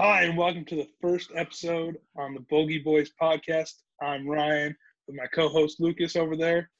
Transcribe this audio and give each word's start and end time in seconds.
Hi, 0.00 0.22
and 0.22 0.38
welcome 0.38 0.64
to 0.66 0.76
the 0.76 0.86
first 1.00 1.32
episode 1.34 1.96
on 2.16 2.32
the 2.32 2.44
Bogey 2.48 2.78
Boys 2.78 3.10
podcast. 3.20 3.72
I'm 4.00 4.28
Ryan 4.28 4.76
with 5.08 5.16
my 5.16 5.26
co 5.34 5.48
host 5.48 5.80
Lucas 5.80 6.14
over 6.14 6.36
there. 6.36 6.70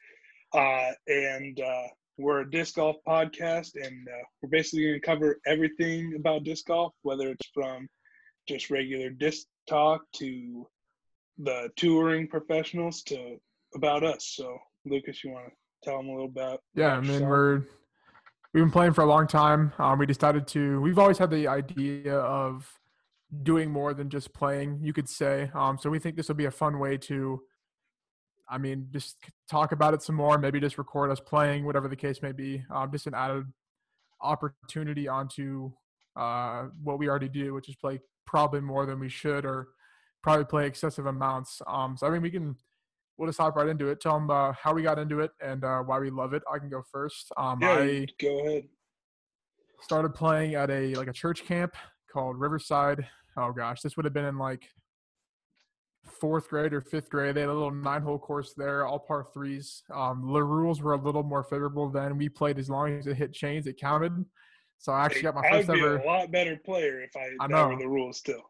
Uh, 0.54 0.92
and 1.08 1.58
uh, 1.58 1.88
we're 2.16 2.42
a 2.42 2.50
disc 2.52 2.76
golf 2.76 2.94
podcast, 3.04 3.70
and 3.74 4.06
uh, 4.06 4.22
we're 4.40 4.50
basically 4.50 4.84
going 4.84 5.00
to 5.00 5.04
cover 5.04 5.40
everything 5.48 6.14
about 6.16 6.44
disc 6.44 6.66
golf, 6.66 6.92
whether 7.02 7.28
it's 7.30 7.49
from 7.53 7.88
just 8.46 8.71
regular 8.71 9.10
disc 9.10 9.48
talk 9.69 10.03
to 10.14 10.64
the 11.38 11.71
touring 11.74 12.28
professionals 12.28 13.03
to 13.03 13.37
about 13.74 14.04
us. 14.04 14.32
So, 14.37 14.56
Lucas, 14.87 15.24
you 15.24 15.32
want 15.32 15.46
to 15.46 15.53
tell 15.82 15.96
them 15.96 16.06
a 16.06 16.12
little 16.12 16.27
about? 16.27 16.60
Yeah, 16.77 16.96
I 16.96 17.00
mean, 17.00 17.27
we're 17.27 17.64
we've 18.52 18.62
been 18.62 18.70
playing 18.70 18.92
for 18.92 19.02
a 19.02 19.06
long 19.06 19.27
time. 19.27 19.73
Um, 19.78 19.98
we 19.98 20.06
decided 20.06 20.46
to. 20.46 20.80
We've 20.80 21.00
always 21.00 21.19
had 21.19 21.32
the 21.32 21.48
idea 21.48 22.14
of 22.14 22.73
doing 23.42 23.71
more 23.71 23.95
than 23.95 24.09
just 24.09 24.33
playing, 24.33 24.79
you 24.83 24.93
could 24.93 25.09
say. 25.09 25.51
Um, 25.55 25.79
so 25.79 25.91
we 25.91 25.98
think 25.98 26.16
this 26.16 26.29
will 26.29 26.34
be 26.34 26.47
a 26.47 26.51
fun 26.51 26.79
way 26.79 26.97
to, 26.98 27.41
I 28.48 28.59
mean, 28.59 28.89
just 28.91 29.16
talk 29.51 29.73
about 29.73 29.95
it 29.95 30.02
some 30.02 30.16
more. 30.16 30.39
Maybe 30.39 30.61
just 30.61 30.79
record 30.79 31.11
us 31.11 31.21
playing, 31.21 31.65
whatever 31.65 31.88
the 31.88 31.97
case 31.97 32.23
may 32.23 32.33
be. 32.33 32.65
Um, 32.71 32.91
just 32.91 33.07
an 33.07 33.15
added 33.15 33.45
opportunity 34.23 35.09
onto 35.09 35.71
uh, 36.16 36.66
what 36.83 36.99
we 36.99 37.09
already 37.09 37.29
do, 37.29 37.55
which 37.55 37.69
is 37.69 37.77
play 37.77 38.01
probably 38.27 38.61
more 38.61 38.87
than 38.87 38.99
we 38.99 39.09
should, 39.09 39.45
or 39.45 39.69
probably 40.23 40.45
play 40.45 40.66
excessive 40.66 41.07
amounts. 41.07 41.60
Um, 41.66 41.97
so 41.97 42.07
I 42.07 42.10
mean, 42.10 42.23
we 42.23 42.30
can 42.30 42.57
we'll 43.19 43.29
just 43.29 43.38
hop 43.38 43.57
right 43.57 43.69
into 43.69 43.88
it. 43.88 44.01
Tell 44.01 44.15
them 44.15 44.30
uh, 44.30 44.52
how 44.52 44.73
we 44.73 44.83
got 44.83 44.99
into 44.99 45.21
it 45.21 45.33
and 45.45 45.65
uh, 45.65 45.80
why 45.80 45.99
we 45.99 46.09
love 46.09 46.33
it. 46.33 46.43
I 46.52 46.59
can 46.59 46.71
go 46.71 46.83
first. 46.91 47.30
Um, 47.37 47.59
yeah, 47.60 47.73
I 47.73 48.07
go 48.21 48.47
ahead. 48.47 48.65
Started 49.80 50.15
playing 50.15 50.55
at 50.55 50.71
a 50.71 50.95
like 50.95 51.09
a 51.09 51.13
church 51.13 51.45
camp 51.45 51.77
called 52.12 52.39
Riverside 52.39 53.07
oh 53.39 53.53
gosh, 53.53 53.80
this 53.80 53.97
would 53.97 54.05
have 54.05 54.15
been 54.15 54.25
in 54.25 54.39
like 54.39 54.69
fourth 56.21 56.49
grade 56.49 56.73
or 56.73 56.80
fifth 56.80 57.09
grade. 57.10 57.35
They 57.35 57.41
had 57.41 57.51
a 57.51 57.55
little 57.55 57.71
nine 57.71 58.02
hole 58.02 58.19
course 58.19 58.55
there, 58.57 58.87
all 58.87 58.99
par 58.99 59.27
threes. 59.32 59.82
Um, 59.95 60.30
the 60.32 60.43
rules 60.43 60.82
were 60.82 60.95
a 60.95 61.01
little 61.01 61.23
more 61.23 61.45
favorable 61.45 61.88
then. 61.88 62.19
We 62.19 62.29
played 62.29 62.59
as 62.59 62.69
long 62.69 62.99
as 62.99 63.07
it 63.07 63.16
hit 63.16 63.32
chains, 63.32 63.66
it 63.66 63.79
counted. 63.79 64.24
So 64.78 64.92
I 64.92 65.05
actually 65.05 65.22
got 65.22 65.34
my 65.34 65.48
first 65.48 65.70
I'd 65.70 65.74
be 65.74 65.80
ever. 65.80 65.98
a 65.98 66.06
lot 66.06 66.30
better 66.30 66.56
player 66.56 67.00
if 67.00 67.10
I, 67.16 67.30
I 67.41 67.47
know. 67.48 67.77
the 67.77 67.88
rules 67.88 68.19
still. 68.19 68.42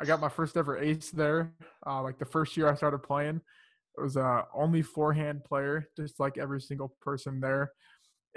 I 0.00 0.04
got 0.04 0.20
my 0.20 0.28
first 0.28 0.56
ever 0.56 0.78
ace 0.78 1.10
there. 1.10 1.52
Uh, 1.86 2.02
like 2.02 2.18
the 2.18 2.24
first 2.24 2.56
year 2.56 2.70
I 2.70 2.74
started 2.74 3.02
playing, 3.02 3.40
it 3.96 4.00
was 4.00 4.16
uh, 4.16 4.42
only 4.54 4.80
forehand 4.80 5.44
player, 5.44 5.88
just 5.96 6.20
like 6.20 6.38
every 6.38 6.60
single 6.60 6.94
person 7.02 7.40
there 7.40 7.72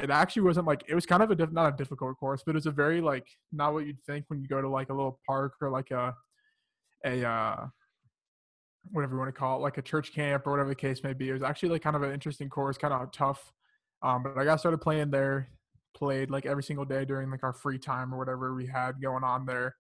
it 0.02 0.10
actually 0.10 0.42
wasn't 0.42 0.66
like 0.66 0.84
it 0.88 0.96
was 0.96 1.06
kind 1.06 1.22
of 1.22 1.32
a 1.32 1.36
diff, 1.36 1.52
not 1.52 1.74
a 1.74 1.78
difficult 1.78 2.18
course, 2.18 2.42
but 2.46 2.52
it 2.52 2.56
was 2.56 2.66
a 2.66 2.72
very 2.72 3.02
like 3.02 3.28
not 3.52 3.74
what 3.74 3.86
you'd 3.86 4.02
think 4.04 4.26
when 4.28 4.42
you 4.42 4.48
go 4.48 4.62
to 4.62 4.68
like 4.68 4.90
a 4.90 4.94
little 4.94 5.20
park 5.28 5.54
or 5.62 5.70
like 5.70 5.92
a 5.92 6.16
a 7.06 7.28
uh, 7.28 7.68
whatever 8.92 9.14
you 9.14 9.20
want 9.20 9.34
to 9.34 9.40
call 9.40 9.58
it, 9.58 9.62
like 9.62 9.78
a 9.78 9.82
church 9.82 10.14
camp 10.14 10.48
or 10.48 10.52
whatever 10.52 10.70
the 10.70 10.76
case 10.76 11.04
may 11.04 11.14
be. 11.14 11.30
It 11.30 11.34
was 11.34 11.44
actually 11.44 11.70
like 11.70 11.84
kind 11.84 11.96
of 11.96 12.04
an 12.04 12.12
interesting 12.12 12.50
course, 12.50 12.78
kind 12.78 12.94
of 12.94 13.12
tough. 13.12 13.54
Um, 14.02 14.24
but 14.24 14.38
I 14.38 14.44
got 14.46 14.60
started 14.60 14.80
playing 14.80 15.12
there, 15.12 15.50
played 15.96 16.32
like 16.32 16.46
every 16.48 16.64
single 16.64 16.86
day 16.86 17.06
during 17.06 17.30
like 17.30 17.44
our 17.44 17.54
free 17.54 17.78
time 17.78 18.14
or 18.14 18.18
whatever 18.18 18.56
we 18.56 18.66
had 18.66 19.02
going 19.02 19.24
on 19.24 19.46
there. 19.46 19.76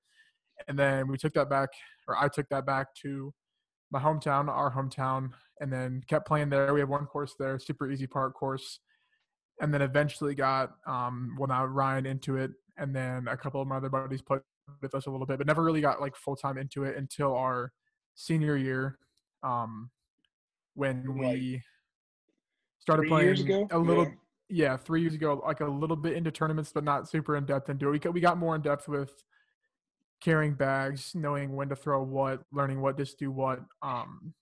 And 0.67 0.77
then 0.77 1.07
we 1.07 1.17
took 1.17 1.33
that 1.33 1.49
back, 1.49 1.69
or 2.07 2.15
I 2.15 2.27
took 2.27 2.47
that 2.49 2.67
back 2.67 2.93
to 3.01 3.33
my 3.91 3.99
hometown, 3.99 4.47
our 4.47 4.71
hometown, 4.71 5.31
and 5.59 5.73
then 5.73 6.03
kept 6.07 6.27
playing 6.27 6.49
there. 6.49 6.71
We 6.73 6.79
have 6.79 6.89
one 6.89 7.07
course 7.07 7.33
there, 7.39 7.57
super 7.57 7.89
easy 7.89 8.05
park 8.05 8.35
course 8.35 8.79
and 9.61 9.73
then 9.73 9.81
eventually 9.81 10.35
got 10.35 10.73
um, 10.85 11.35
well 11.39 11.47
now 11.47 11.65
Ryan 11.65 12.05
into 12.05 12.35
it, 12.35 12.51
and 12.77 12.93
then 12.93 13.27
a 13.29 13.37
couple 13.37 13.61
of 13.61 13.67
my 13.67 13.77
other 13.77 13.89
buddies 13.89 14.21
played 14.21 14.41
with 14.81 14.93
us 14.93 15.05
a 15.05 15.09
little 15.09 15.25
bit, 15.25 15.37
but 15.37 15.47
never 15.47 15.63
really 15.63 15.81
got 15.81 16.01
like 16.01 16.15
full 16.15 16.35
time 16.35 16.57
into 16.57 16.83
it 16.83 16.97
until 16.97 17.33
our 17.35 17.71
senior 18.15 18.57
year, 18.57 18.97
um, 19.43 19.89
when 20.73 21.17
we 21.17 21.61
started 22.79 23.03
Three 23.03 23.09
playing 23.09 23.25
years 23.27 23.41
ago? 23.41 23.67
a 23.71 23.79
little. 23.79 24.05
Yeah. 24.05 24.11
Yeah. 24.53 24.75
three 24.75 24.99
years 24.99 25.13
ago, 25.13 25.41
like 25.45 25.61
a 25.61 25.65
little 25.65 25.95
bit 25.95 26.11
into 26.11 26.29
tournaments, 26.29 26.73
but 26.73 26.83
not 26.83 27.07
super 27.07 27.37
in 27.37 27.45
depth 27.45 27.69
into 27.69 27.87
it. 27.87 27.91
We 27.91 27.99
got, 27.99 28.13
we 28.13 28.19
got 28.19 28.37
more 28.37 28.53
in 28.53 28.61
depth 28.61 28.89
with 28.89 29.23
carrying 30.19 30.55
bags, 30.55 31.13
knowing 31.15 31.55
when 31.55 31.69
to 31.69 31.75
throw 31.75 32.03
what, 32.03 32.41
learning 32.51 32.81
what 32.81 32.97
to 32.97 33.05
do 33.17 33.31
what, 33.31 33.61
um, 33.81 34.33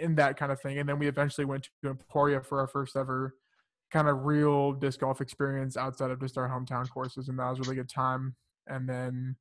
in 0.00 0.14
that 0.14 0.38
kind 0.38 0.50
of 0.50 0.58
thing. 0.62 0.78
And 0.78 0.88
then 0.88 0.98
we 0.98 1.08
eventually 1.08 1.44
went 1.44 1.68
to 1.82 1.90
Emporia 1.90 2.40
for 2.40 2.60
our 2.60 2.68
first 2.68 2.96
ever 2.96 3.34
kind 3.90 4.08
of 4.08 4.24
real 4.24 4.72
disc 4.72 5.00
golf 5.00 5.20
experience 5.20 5.76
outside 5.76 6.10
of 6.10 6.20
just 6.20 6.38
our 6.38 6.48
hometown 6.48 6.88
courses, 6.90 7.28
and 7.28 7.38
that 7.38 7.50
was 7.50 7.58
a 7.58 7.62
really 7.62 7.76
good 7.76 7.88
time. 7.88 8.34
And 8.66 8.88
then, 8.88 9.36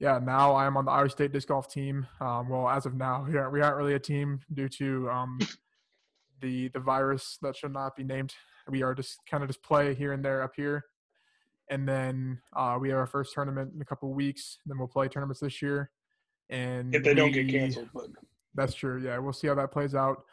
yeah, 0.00 0.18
now 0.18 0.56
I'm 0.56 0.76
on 0.76 0.84
the 0.84 0.90
Iowa 0.90 1.08
State 1.10 1.32
disc 1.32 1.48
golf 1.48 1.72
team. 1.72 2.06
Um, 2.20 2.48
well, 2.48 2.68
as 2.68 2.86
of 2.86 2.94
now, 2.94 3.24
we 3.28 3.36
aren't, 3.36 3.52
we 3.52 3.60
aren't 3.60 3.76
really 3.76 3.94
a 3.94 4.00
team 4.00 4.40
due 4.52 4.68
to 4.70 5.10
um, 5.10 5.38
the 6.40 6.68
the 6.68 6.80
virus 6.80 7.38
that 7.42 7.56
should 7.56 7.72
not 7.72 7.96
be 7.96 8.04
named. 8.04 8.34
We 8.68 8.82
are 8.82 8.94
just 8.94 9.20
kind 9.30 9.42
of 9.42 9.48
just 9.48 9.62
play 9.62 9.94
here 9.94 10.12
and 10.12 10.24
there 10.24 10.42
up 10.42 10.52
here. 10.54 10.84
And 11.70 11.86
then 11.86 12.40
uh, 12.56 12.78
we 12.80 12.88
have 12.90 12.98
our 12.98 13.06
first 13.06 13.34
tournament 13.34 13.72
in 13.74 13.80
a 13.80 13.84
couple 13.84 14.12
weeks. 14.12 14.58
Then 14.66 14.78
we'll 14.78 14.88
play 14.88 15.08
tournaments 15.08 15.40
this 15.40 15.60
year. 15.60 15.90
And 16.50 16.94
If 16.94 17.02
they 17.02 17.14
don't 17.14 17.32
get 17.32 17.48
canceled, 17.48 17.88
but 17.94 18.06
that's 18.54 18.74
true. 18.74 19.02
Yeah, 19.02 19.18
we'll 19.18 19.32
see 19.32 19.48
how 19.48 19.54
that 19.54 19.70
plays 19.70 19.94
out. 19.94 20.24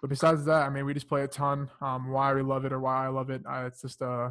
But 0.00 0.10
besides 0.10 0.44
that, 0.44 0.66
I 0.66 0.70
mean, 0.70 0.84
we 0.84 0.94
just 0.94 1.08
play 1.08 1.22
a 1.22 1.28
ton. 1.28 1.70
Um, 1.80 2.10
why 2.10 2.32
we 2.32 2.42
love 2.42 2.64
it 2.64 2.72
or 2.72 2.80
why 2.80 3.04
I 3.04 3.08
love 3.08 3.30
it, 3.30 3.42
uh, 3.48 3.64
it's 3.66 3.82
just 3.82 4.00
uh, 4.02 4.30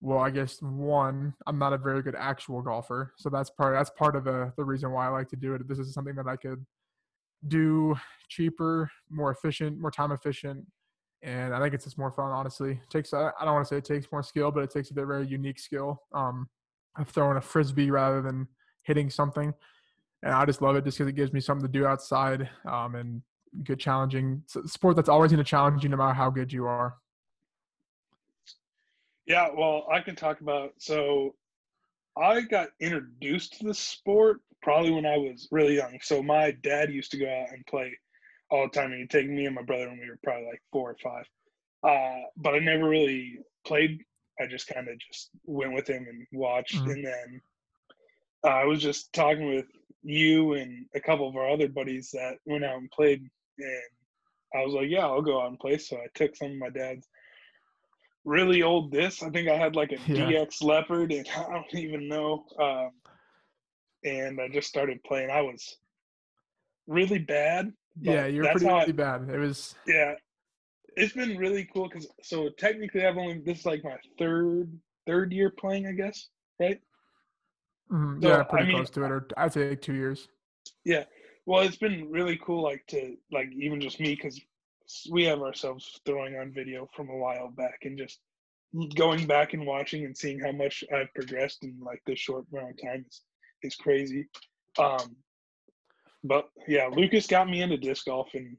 well, 0.00 0.18
I 0.18 0.30
guess 0.30 0.60
one, 0.62 1.34
I'm 1.46 1.58
not 1.58 1.72
a 1.72 1.78
very 1.78 2.02
good 2.02 2.14
actual 2.14 2.62
golfer, 2.62 3.14
so 3.16 3.28
that's 3.30 3.50
part 3.50 3.74
that's 3.74 3.90
part 3.90 4.16
of 4.16 4.24
the 4.24 4.52
the 4.56 4.64
reason 4.64 4.92
why 4.92 5.06
I 5.06 5.10
like 5.10 5.28
to 5.30 5.36
do 5.36 5.54
it. 5.54 5.66
This 5.66 5.78
is 5.78 5.92
something 5.92 6.14
that 6.16 6.26
I 6.26 6.36
could 6.36 6.64
do 7.46 7.96
cheaper, 8.28 8.90
more 9.10 9.30
efficient, 9.30 9.80
more 9.80 9.90
time 9.90 10.12
efficient, 10.12 10.66
and 11.22 11.54
I 11.54 11.60
think 11.60 11.74
it's 11.74 11.84
just 11.84 11.98
more 11.98 12.12
fun. 12.12 12.30
Honestly, 12.30 12.72
it 12.72 12.90
takes 12.90 13.12
I 13.14 13.30
don't 13.40 13.54
want 13.54 13.66
to 13.66 13.74
say 13.74 13.78
it 13.78 13.84
takes 13.84 14.06
more 14.12 14.22
skill, 14.22 14.50
but 14.50 14.62
it 14.62 14.70
takes 14.70 14.90
a 14.90 14.94
bit 14.94 15.06
very 15.06 15.26
unique 15.26 15.58
skill 15.58 16.02
um, 16.12 16.48
of 16.98 17.08
throwing 17.08 17.36
a 17.36 17.40
frisbee 17.40 17.90
rather 17.90 18.22
than 18.22 18.48
hitting 18.84 19.10
something 19.10 19.52
and 20.22 20.32
I 20.32 20.44
just 20.44 20.62
love 20.62 20.76
it 20.76 20.84
just 20.84 20.98
because 20.98 21.08
it 21.08 21.16
gives 21.16 21.32
me 21.32 21.40
something 21.40 21.66
to 21.66 21.72
do 21.72 21.86
outside 21.86 22.48
um, 22.66 22.94
and 22.94 23.22
good 23.64 23.78
challenging 23.80 24.42
sport 24.66 24.96
that's 24.96 25.08
always 25.08 25.30
going 25.30 25.42
to 25.44 25.48
challenge 25.48 25.82
you 25.82 25.88
no 25.88 25.96
matter 25.96 26.14
how 26.14 26.30
good 26.30 26.52
you 26.52 26.66
are. 26.66 26.94
yeah, 29.26 29.48
well, 29.56 29.86
I 29.92 30.00
can 30.00 30.16
talk 30.16 30.40
about. 30.40 30.72
So, 30.78 31.34
I 32.16 32.40
got 32.40 32.68
introduced 32.80 33.58
to 33.58 33.66
the 33.66 33.74
sport 33.74 34.40
probably 34.62 34.90
when 34.90 35.06
I 35.06 35.16
was 35.16 35.46
really 35.52 35.76
young. 35.76 35.98
So 36.02 36.20
my 36.22 36.50
dad 36.64 36.92
used 36.92 37.12
to 37.12 37.18
go 37.18 37.26
out 37.26 37.50
and 37.52 37.64
play 37.66 37.92
all 38.50 38.64
the 38.64 38.70
time, 38.76 38.90
and 38.90 39.00
he'd 39.00 39.10
take 39.10 39.28
me 39.28 39.46
and 39.46 39.54
my 39.54 39.62
brother 39.62 39.88
when 39.88 40.00
we 40.00 40.08
were 40.08 40.18
probably 40.24 40.46
like 40.46 40.62
four 40.72 40.90
or 40.90 40.96
five. 41.02 41.24
Uh, 41.84 42.22
but 42.36 42.54
I 42.54 42.58
never 42.58 42.88
really 42.88 43.38
played. 43.64 44.02
I 44.40 44.46
just 44.46 44.66
kind 44.66 44.88
of 44.88 44.98
just 44.98 45.30
went 45.44 45.74
with 45.74 45.88
him 45.88 46.06
and 46.08 46.26
watched, 46.32 46.74
Mhm. 46.76 46.92
and 46.92 47.04
then 47.06 47.40
uh, 48.44 48.48
I 48.48 48.64
was 48.64 48.80
just 48.82 49.12
talking 49.12 49.46
with 49.48 49.66
you 50.02 50.54
and 50.54 50.86
a 50.94 51.00
couple 51.00 51.28
of 51.28 51.36
our 51.36 51.48
other 51.50 51.68
buddies 51.68 52.10
that 52.12 52.38
went 52.46 52.64
out 52.64 52.78
and 52.78 52.90
played, 52.90 53.28
and 53.58 54.60
I 54.60 54.64
was 54.64 54.74
like, 54.74 54.88
"Yeah, 54.88 55.06
I'll 55.06 55.22
go 55.22 55.40
out 55.42 55.48
and 55.48 55.58
play." 55.58 55.78
So 55.78 55.96
I 55.96 56.06
took 56.14 56.34
some 56.36 56.52
of 56.52 56.56
my 56.58 56.70
dad's 56.70 57.06
really 58.24 58.62
old 58.62 58.92
discs. 58.92 59.22
I 59.22 59.30
think 59.30 59.48
I 59.48 59.56
had 59.56 59.76
like 59.76 59.92
a 59.92 59.96
Yeah. 60.12 60.26
DX 60.46 60.62
Leopard, 60.62 61.12
and 61.12 61.26
I 61.36 61.42
don't 61.52 61.74
even 61.74 62.08
know. 62.08 62.44
Um, 62.60 62.90
and 64.04 64.40
I 64.40 64.48
just 64.48 64.68
started 64.68 65.02
playing. 65.04 65.30
I 65.30 65.40
was 65.42 65.76
really 66.86 67.18
bad. 67.18 67.72
yeah, 68.00 68.26
you're 68.26 68.48
pretty 68.50 68.66
I- 68.68 68.90
bad. 68.92 69.28
It 69.28 69.38
was 69.38 69.74
yeah, 69.86 70.14
it's 70.96 71.12
been 71.14 71.36
really 71.36 71.68
cool 71.72 71.88
because 71.88 72.08
so 72.22 72.48
technically 72.58 73.04
I've 73.04 73.16
only 73.18 73.40
this 73.44 73.60
is 73.60 73.66
like 73.66 73.82
my 73.84 73.96
third 74.18 74.72
third 75.06 75.32
year 75.32 75.50
playing, 75.50 75.86
I 75.86 75.92
guess, 75.92 76.28
right? 76.60 76.80
mhm, 77.90 78.22
So, 78.22 78.28
yeah, 78.28 78.40
I 78.40 78.42
pretty 78.44 78.66
mean, 78.66 78.76
close 78.76 78.90
to 78.90 79.04
it, 79.04 79.10
or 79.10 79.26
I'd 79.36 79.52
say 79.52 79.70
like 79.70 79.80
two 79.82 79.94
years. 79.94 80.28
Yeah. 80.84 81.04
Well, 81.48 81.62
it's 81.62 81.76
been 81.78 82.10
really 82.10 82.38
cool, 82.44 82.62
like 82.62 82.84
to 82.88 83.16
like 83.32 83.48
even 83.56 83.80
just 83.80 84.00
me 84.00 84.14
because 84.14 84.38
we 85.10 85.24
have 85.24 85.40
ourselves 85.40 85.98
throwing 86.04 86.36
on 86.36 86.52
video 86.52 86.86
from 86.94 87.08
a 87.08 87.16
while 87.16 87.48
back 87.48 87.78
and 87.84 87.96
just 87.96 88.18
going 88.96 89.26
back 89.26 89.54
and 89.54 89.66
watching 89.66 90.04
and 90.04 90.14
seeing 90.14 90.38
how 90.38 90.52
much 90.52 90.84
I've 90.94 91.14
progressed 91.14 91.64
in 91.64 91.78
like 91.80 92.02
this 92.04 92.18
short 92.18 92.44
amount 92.52 92.72
of 92.72 92.82
time 92.82 93.06
is 93.08 93.22
is 93.62 93.76
crazy. 93.76 94.26
Um, 94.78 95.16
but 96.22 96.50
yeah, 96.66 96.90
Lucas 96.92 97.26
got 97.26 97.48
me 97.48 97.62
into 97.62 97.78
disc 97.78 98.04
golf, 98.04 98.28
and 98.34 98.58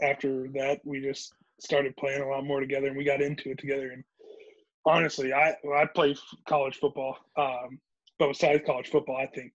after 0.00 0.46
that, 0.54 0.78
we 0.84 1.00
just 1.00 1.32
started 1.58 1.96
playing 1.96 2.22
a 2.22 2.28
lot 2.28 2.44
more 2.44 2.60
together, 2.60 2.86
and 2.86 2.96
we 2.96 3.02
got 3.02 3.20
into 3.20 3.50
it 3.50 3.58
together. 3.58 3.90
And 3.90 4.04
honestly, 4.86 5.32
I 5.32 5.56
I 5.76 5.84
play 5.84 6.14
college 6.48 6.76
football, 6.76 7.16
um, 7.36 7.80
but 8.20 8.28
besides 8.28 8.62
college 8.64 8.86
football, 8.88 9.16
I 9.16 9.26
think 9.26 9.52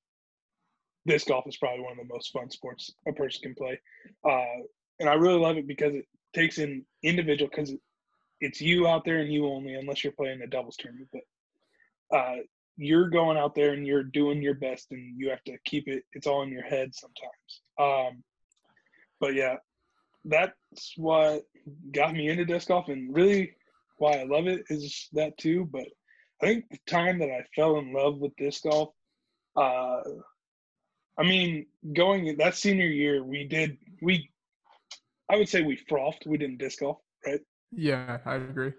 disc 1.07 1.28
golf 1.28 1.46
is 1.48 1.57
probably 1.57 1.81
one 1.81 1.94
of 1.94 1.98
the 1.98 2.13
most 2.13 2.31
fun 2.31 2.50
sports 2.50 2.92
a 3.07 3.13
person 3.13 3.42
can 3.42 3.56
play. 3.56 3.80
Uh, 4.28 4.63
and 5.00 5.10
I 5.10 5.13
really 5.13 5.40
love 5.40 5.57
it 5.57 5.68
because 5.68 5.94
it 5.94 6.06
takes 6.34 6.57
in 6.57 6.86
individual 7.04 7.50
because 7.50 7.74
it's 8.42 8.62
you 8.62 8.88
out 8.88 9.06
there 9.06 9.19
and 9.19 9.31
you 9.31 9.48
only, 9.48 9.75
unless 9.75 10.04
you're 10.04 10.13
playing 10.13 10.42
a 10.42 10.48
doubles 10.48 10.78
tournament. 10.78 11.10
But 11.12 12.18
uh, 12.18 12.36
you're 12.78 13.10
going 13.10 13.38
out 13.38 13.56
there 13.56 13.72
and 13.72 13.88
you're 13.88 14.04
doing 14.04 14.42
your 14.42 14.54
best 14.54 14.88
and 14.92 15.18
you 15.18 15.30
have 15.30 15.44
to 15.44 15.57
keep 15.66 15.88
it 15.88 16.04
it's 16.13 16.28
all 16.28 16.42
in 16.44 16.50
your 16.50 16.63
head 16.63 16.92
sometimes 16.94 17.62
um 17.80 18.24
but 19.19 19.34
yeah 19.34 19.56
that's 20.25 20.94
what 20.98 21.44
got 21.94 22.13
me 22.13 22.28
into 22.30 22.46
disc 22.46 22.68
golf 22.68 22.90
and 22.90 23.16
really 23.16 23.54
why 23.98 24.19
i 24.19 24.24
love 24.24 24.48
it 24.48 24.63
is 24.69 25.08
that 25.13 25.38
too 25.38 25.68
but 25.72 25.86
i 26.42 26.46
think 26.46 26.66
the 26.69 26.80
time 26.88 27.19
that 27.19 27.30
i 27.30 27.44
fell 27.56 27.78
in 27.78 27.94
love 27.94 28.18
with 28.18 28.36
disc 28.36 28.63
golf 28.63 28.90
uh 29.56 30.01
i 31.17 31.23
mean 31.23 31.65
going 31.94 32.35
that 32.38 32.56
senior 32.56 32.88
year 32.88 33.23
we 33.23 33.44
did 33.44 33.77
we 34.01 34.29
i 35.29 35.35
would 35.35 35.50
say 35.50 35.62
we 35.62 35.75
frothed 35.75 36.23
we 36.25 36.38
didn't 36.38 36.57
disc 36.57 36.79
golf 36.79 36.97
right 37.25 37.41
Yeah, 37.71 38.19
I 38.25 38.35
agree. 38.35 38.73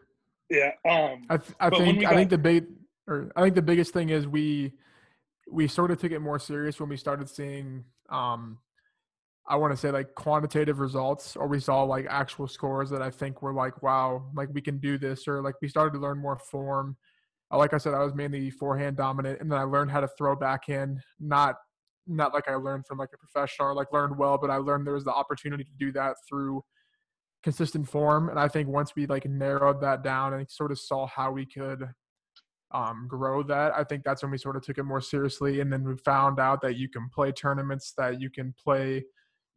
yeah 0.50 0.70
um 0.88 1.26
I 1.28 1.36
th- 1.38 1.56
I 1.60 1.70
think 1.70 1.98
we 1.98 2.06
I 2.06 2.14
think 2.14 2.30
the 2.30 2.38
big 2.38 2.66
or 3.08 3.30
I 3.36 3.42
think 3.42 3.54
the 3.54 3.62
biggest 3.62 3.92
thing 3.92 4.10
is 4.10 4.26
we 4.26 4.72
we 5.50 5.68
sort 5.68 5.90
of 5.90 6.00
took 6.00 6.12
it 6.12 6.20
more 6.20 6.38
serious 6.38 6.80
when 6.80 6.88
we 6.88 6.96
started 6.96 7.28
seeing 7.28 7.84
um 8.10 8.58
I 9.48 9.56
want 9.56 9.72
to 9.72 9.76
say 9.76 9.90
like 9.92 10.14
quantitative 10.14 10.80
results 10.80 11.36
or 11.36 11.46
we 11.46 11.60
saw 11.60 11.82
like 11.84 12.06
actual 12.08 12.48
scores 12.48 12.90
that 12.90 13.00
I 13.00 13.10
think 13.10 13.42
were 13.42 13.52
like 13.52 13.82
wow 13.82 14.24
like 14.34 14.48
we 14.52 14.60
can 14.60 14.78
do 14.78 14.98
this 14.98 15.28
or 15.28 15.40
like 15.42 15.54
we 15.62 15.68
started 15.68 15.92
to 15.94 16.00
learn 16.00 16.18
more 16.18 16.36
form. 16.38 16.96
Like 17.52 17.72
I 17.74 17.78
said, 17.78 17.94
I 17.94 18.02
was 18.02 18.12
mainly 18.12 18.50
forehand 18.50 18.96
dominant, 18.96 19.40
and 19.40 19.50
then 19.50 19.56
I 19.56 19.62
learned 19.62 19.92
how 19.92 20.00
to 20.00 20.08
throw 20.18 20.34
backhand. 20.34 20.98
Not 21.20 21.54
not 22.06 22.34
like 22.34 22.48
I 22.48 22.54
learned 22.54 22.86
from 22.86 22.98
like 22.98 23.10
a 23.14 23.18
professional 23.18 23.68
or 23.68 23.74
like 23.74 23.92
learned 23.92 24.16
well, 24.16 24.38
but 24.38 24.50
I 24.50 24.56
learned 24.56 24.86
there 24.86 24.94
was 24.94 25.04
the 25.04 25.12
opportunity 25.12 25.64
to 25.64 25.70
do 25.78 25.92
that 25.92 26.16
through 26.28 26.62
consistent 27.42 27.88
form. 27.88 28.28
And 28.28 28.38
I 28.38 28.48
think 28.48 28.68
once 28.68 28.92
we 28.96 29.06
like 29.06 29.26
narrowed 29.26 29.80
that 29.80 30.02
down 30.02 30.34
and 30.34 30.50
sort 30.50 30.72
of 30.72 30.78
saw 30.78 31.06
how 31.06 31.32
we 31.32 31.46
could 31.46 31.88
um, 32.72 33.06
grow 33.08 33.42
that, 33.44 33.72
I 33.76 33.84
think 33.84 34.02
that's 34.04 34.22
when 34.22 34.32
we 34.32 34.38
sort 34.38 34.56
of 34.56 34.62
took 34.62 34.78
it 34.78 34.84
more 34.84 35.00
seriously. 35.00 35.60
And 35.60 35.72
then 35.72 35.84
we 35.84 35.96
found 36.04 36.40
out 36.40 36.60
that 36.62 36.76
you 36.76 36.88
can 36.88 37.08
play 37.14 37.32
tournaments, 37.32 37.92
that 37.98 38.20
you 38.20 38.30
can 38.30 38.54
play 38.62 39.04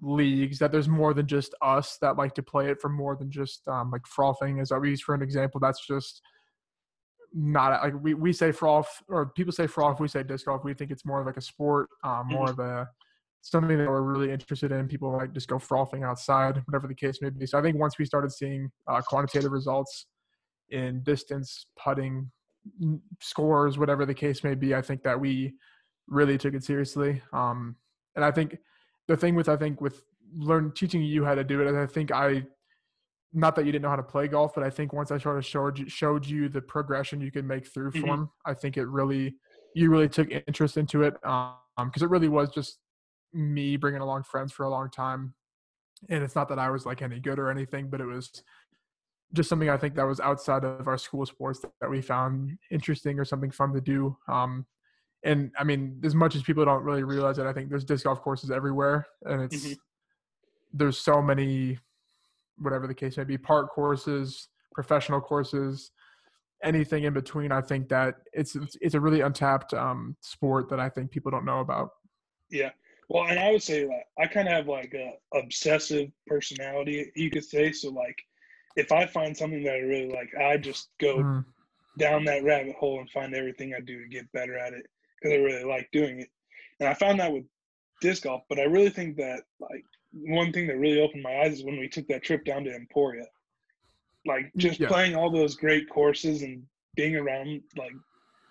leagues, 0.01 0.60
that 0.60 0.72
there's 0.72 0.88
more 0.88 1.13
than 1.13 1.28
just 1.28 1.54
us 1.62 1.98
that 2.01 2.18
like 2.18 2.34
to 2.36 2.44
play 2.44 2.69
it 2.69 2.80
for 2.80 2.90
more 2.90 3.16
than 3.16 3.31
just 3.31 3.68
um, 3.68 3.92
like 3.92 4.06
frothing. 4.06 4.60
As 4.60 4.72
I 4.72 4.78
use 4.84 5.01
for 5.01 5.16
an 5.16 5.22
example, 5.22 5.60
that's 5.60 5.86
just 5.86 6.22
not 7.33 7.81
like 7.83 7.93
we, 8.01 8.13
we 8.13 8.33
say 8.33 8.51
froth 8.51 9.03
or 9.07 9.27
people 9.27 9.53
say 9.53 9.67
froth, 9.67 9.99
we 9.99 10.07
say 10.07 10.23
disc 10.23 10.45
golf. 10.45 10.63
We 10.63 10.73
think 10.73 10.91
it's 10.91 11.05
more 11.05 11.19
of 11.19 11.27
like 11.27 11.37
a 11.37 11.41
sport, 11.41 11.89
um, 12.03 12.27
more 12.27 12.49
of 12.49 12.59
a 12.59 12.89
something 13.41 13.77
that 13.77 13.87
we're 13.87 14.01
really 14.01 14.31
interested 14.31 14.71
in. 14.71 14.87
People 14.87 15.13
like 15.13 15.33
just 15.33 15.47
go 15.47 15.59
frothing 15.59 16.03
outside, 16.03 16.61
whatever 16.65 16.87
the 16.87 16.95
case 16.95 17.21
may 17.21 17.29
be. 17.29 17.45
So 17.45 17.57
I 17.57 17.61
think 17.61 17.77
once 17.77 17.97
we 17.97 18.05
started 18.05 18.31
seeing 18.31 18.69
uh, 18.87 19.01
quantitative 19.01 19.51
results 19.51 20.07
in 20.69 21.01
distance, 21.03 21.67
putting, 21.77 22.29
n- 22.81 23.01
scores, 23.21 23.77
whatever 23.77 24.05
the 24.05 24.13
case 24.13 24.43
may 24.43 24.55
be, 24.55 24.75
I 24.75 24.81
think 24.81 25.03
that 25.03 25.19
we 25.19 25.53
really 26.07 26.37
took 26.37 26.53
it 26.53 26.63
seriously. 26.63 27.21
Um, 27.31 27.75
and 28.15 28.25
I 28.25 28.31
think 28.31 28.57
the 29.07 29.15
thing 29.15 29.35
with 29.35 29.49
I 29.49 29.55
think 29.55 29.81
with 29.81 30.03
learn 30.35 30.71
teaching 30.71 31.01
you 31.01 31.25
how 31.25 31.35
to 31.35 31.43
do 31.43 31.61
it, 31.61 31.67
is 31.67 31.75
I 31.75 31.85
think 31.85 32.11
I 32.11 32.45
not 33.33 33.55
that 33.55 33.65
you 33.65 33.71
didn't 33.71 33.83
know 33.83 33.89
how 33.89 33.95
to 33.95 34.03
play 34.03 34.27
golf, 34.27 34.53
but 34.55 34.63
I 34.63 34.69
think 34.69 34.93
once 34.93 35.11
I 35.11 35.17
sort 35.19 35.37
of 35.37 35.45
showed 35.45 35.77
you, 35.79 35.87
showed 35.89 36.25
you 36.25 36.49
the 36.49 36.61
progression 36.61 37.21
you 37.21 37.31
could 37.31 37.45
make 37.45 37.67
through 37.67 37.91
Mhm. 37.93 37.99
form, 38.01 38.31
I 38.45 38.53
think 38.55 38.77
it 38.77 38.85
really 38.85 39.35
you 39.75 39.89
really 39.91 40.09
took 40.09 40.29
interest 40.31 40.77
into 40.77 41.03
it 41.03 41.13
um 41.23 41.55
because 41.85 42.01
it 42.01 42.09
really 42.09 42.27
was 42.27 42.49
just 42.49 42.79
me 43.33 43.77
bringing 43.77 44.01
along 44.01 44.23
friends 44.23 44.51
for 44.51 44.63
a 44.65 44.69
long 44.69 44.89
time 44.89 45.35
and 46.09 46.23
it's 46.23 46.35
not 46.35 46.49
that 46.49 46.59
i 46.59 46.69
was 46.69 46.85
like 46.85 47.01
any 47.01 47.19
good 47.19 47.39
or 47.39 47.49
anything 47.51 47.89
but 47.89 48.01
it 48.01 48.05
was 48.05 48.43
just 49.33 49.49
something 49.49 49.69
i 49.69 49.77
think 49.77 49.95
that 49.95 50.03
was 50.03 50.19
outside 50.19 50.63
of 50.65 50.87
our 50.87 50.97
school 50.97 51.25
sports 51.25 51.59
that, 51.81 51.89
we 51.89 52.01
found 52.01 52.57
interesting 52.71 53.19
or 53.19 53.25
something 53.25 53.51
fun 53.51 53.73
to 53.73 53.81
do 53.81 54.17
um 54.27 54.65
and 55.23 55.51
i 55.59 55.63
mean 55.63 55.99
as 56.03 56.15
much 56.15 56.35
as 56.35 56.43
people 56.43 56.65
don't 56.65 56.83
really 56.83 57.03
realize 57.03 57.37
it 57.39 57.45
i 57.45 57.53
think 57.53 57.69
there's 57.69 57.85
disc 57.85 58.05
golf 58.05 58.21
courses 58.21 58.51
everywhere 58.51 59.05
and 59.25 59.41
it's 59.41 59.57
Mhm. 59.57 59.79
there's 60.73 60.97
so 60.97 61.21
many 61.21 61.77
whatever 62.59 62.88
the 62.88 62.94
case 62.94 63.17
may 63.17 63.23
be 63.23 63.38
park 63.38 63.71
courses 63.71 64.50
professional 64.73 65.21
courses 65.21 65.91
anything 66.63 67.03
in 67.06 67.13
between 67.13 67.51
i 67.51 67.61
think 67.61 67.88
that 67.89 68.15
it's 68.33 68.56
it's, 68.56 68.77
it's 68.81 68.95
a 68.95 69.00
really 69.00 69.21
untapped 69.21 69.73
um 69.73 70.15
sport 70.21 70.69
that 70.69 70.79
i 70.79 70.89
think 70.89 71.09
people 71.11 71.31
don't 71.31 71.45
know 71.45 71.59
about 71.59 71.91
Yeah. 72.50 72.71
Well, 73.09 73.25
and 73.27 73.39
I 73.39 73.51
would 73.51 73.63
say 73.63 73.85
like 73.88 74.06
I 74.19 74.27
kind 74.27 74.47
of 74.47 74.53
have 74.53 74.67
like 74.67 74.94
a 74.94 75.13
obsessive 75.38 76.11
personality, 76.27 77.11
you 77.15 77.31
could 77.31 77.45
say. 77.45 77.71
So 77.71 77.89
like, 77.89 78.17
if 78.75 78.91
I 78.91 79.05
find 79.05 79.35
something 79.35 79.63
that 79.63 79.73
I 79.75 79.79
really 79.79 80.12
like, 80.13 80.29
I 80.39 80.57
just 80.57 80.89
go 81.00 81.23
Mm, 81.23 81.45
down 81.97 82.25
that 82.25 82.44
rabbit 82.44 82.75
hole 82.75 83.00
and 83.00 83.09
find 83.09 83.33
everything 83.35 83.73
I 83.73 83.81
do 83.81 84.01
to 84.03 84.09
get 84.09 84.31
better 84.31 84.57
at 84.57 84.73
it 84.73 84.85
because 85.21 85.33
I 85.33 85.38
really 85.38 85.63
like 85.63 85.89
doing 85.91 86.19
it. 86.19 86.29
And 86.79 86.88
I 86.89 86.94
found 86.94 87.19
that 87.19 87.33
with 87.33 87.45
disc 88.01 88.23
golf, 88.23 88.44
but 88.50 88.59
I 88.59 88.63
really 88.63 88.89
think 88.91 89.17
that 89.17 89.44
like 89.59 89.83
one 90.11 90.51
thing 90.51 90.67
that 90.67 90.77
really 90.77 91.00
opened 91.01 91.23
my 91.23 91.41
eyes 91.41 91.53
is 91.53 91.63
when 91.63 91.77
we 91.79 91.88
took 91.88 92.07
that 92.07 92.23
trip 92.23 92.44
down 92.45 92.63
to 92.63 92.73
Emporia. 92.73 93.25
Like 94.25 94.51
just 94.57 94.79
Yeah. 94.79 94.88
playing 94.88 95.15
all 95.15 95.29
those 95.29 95.56
great 95.56 95.89
courses 95.89 96.41
and 96.41 96.63
being 96.95 97.15
around 97.15 97.61
like 97.77 97.94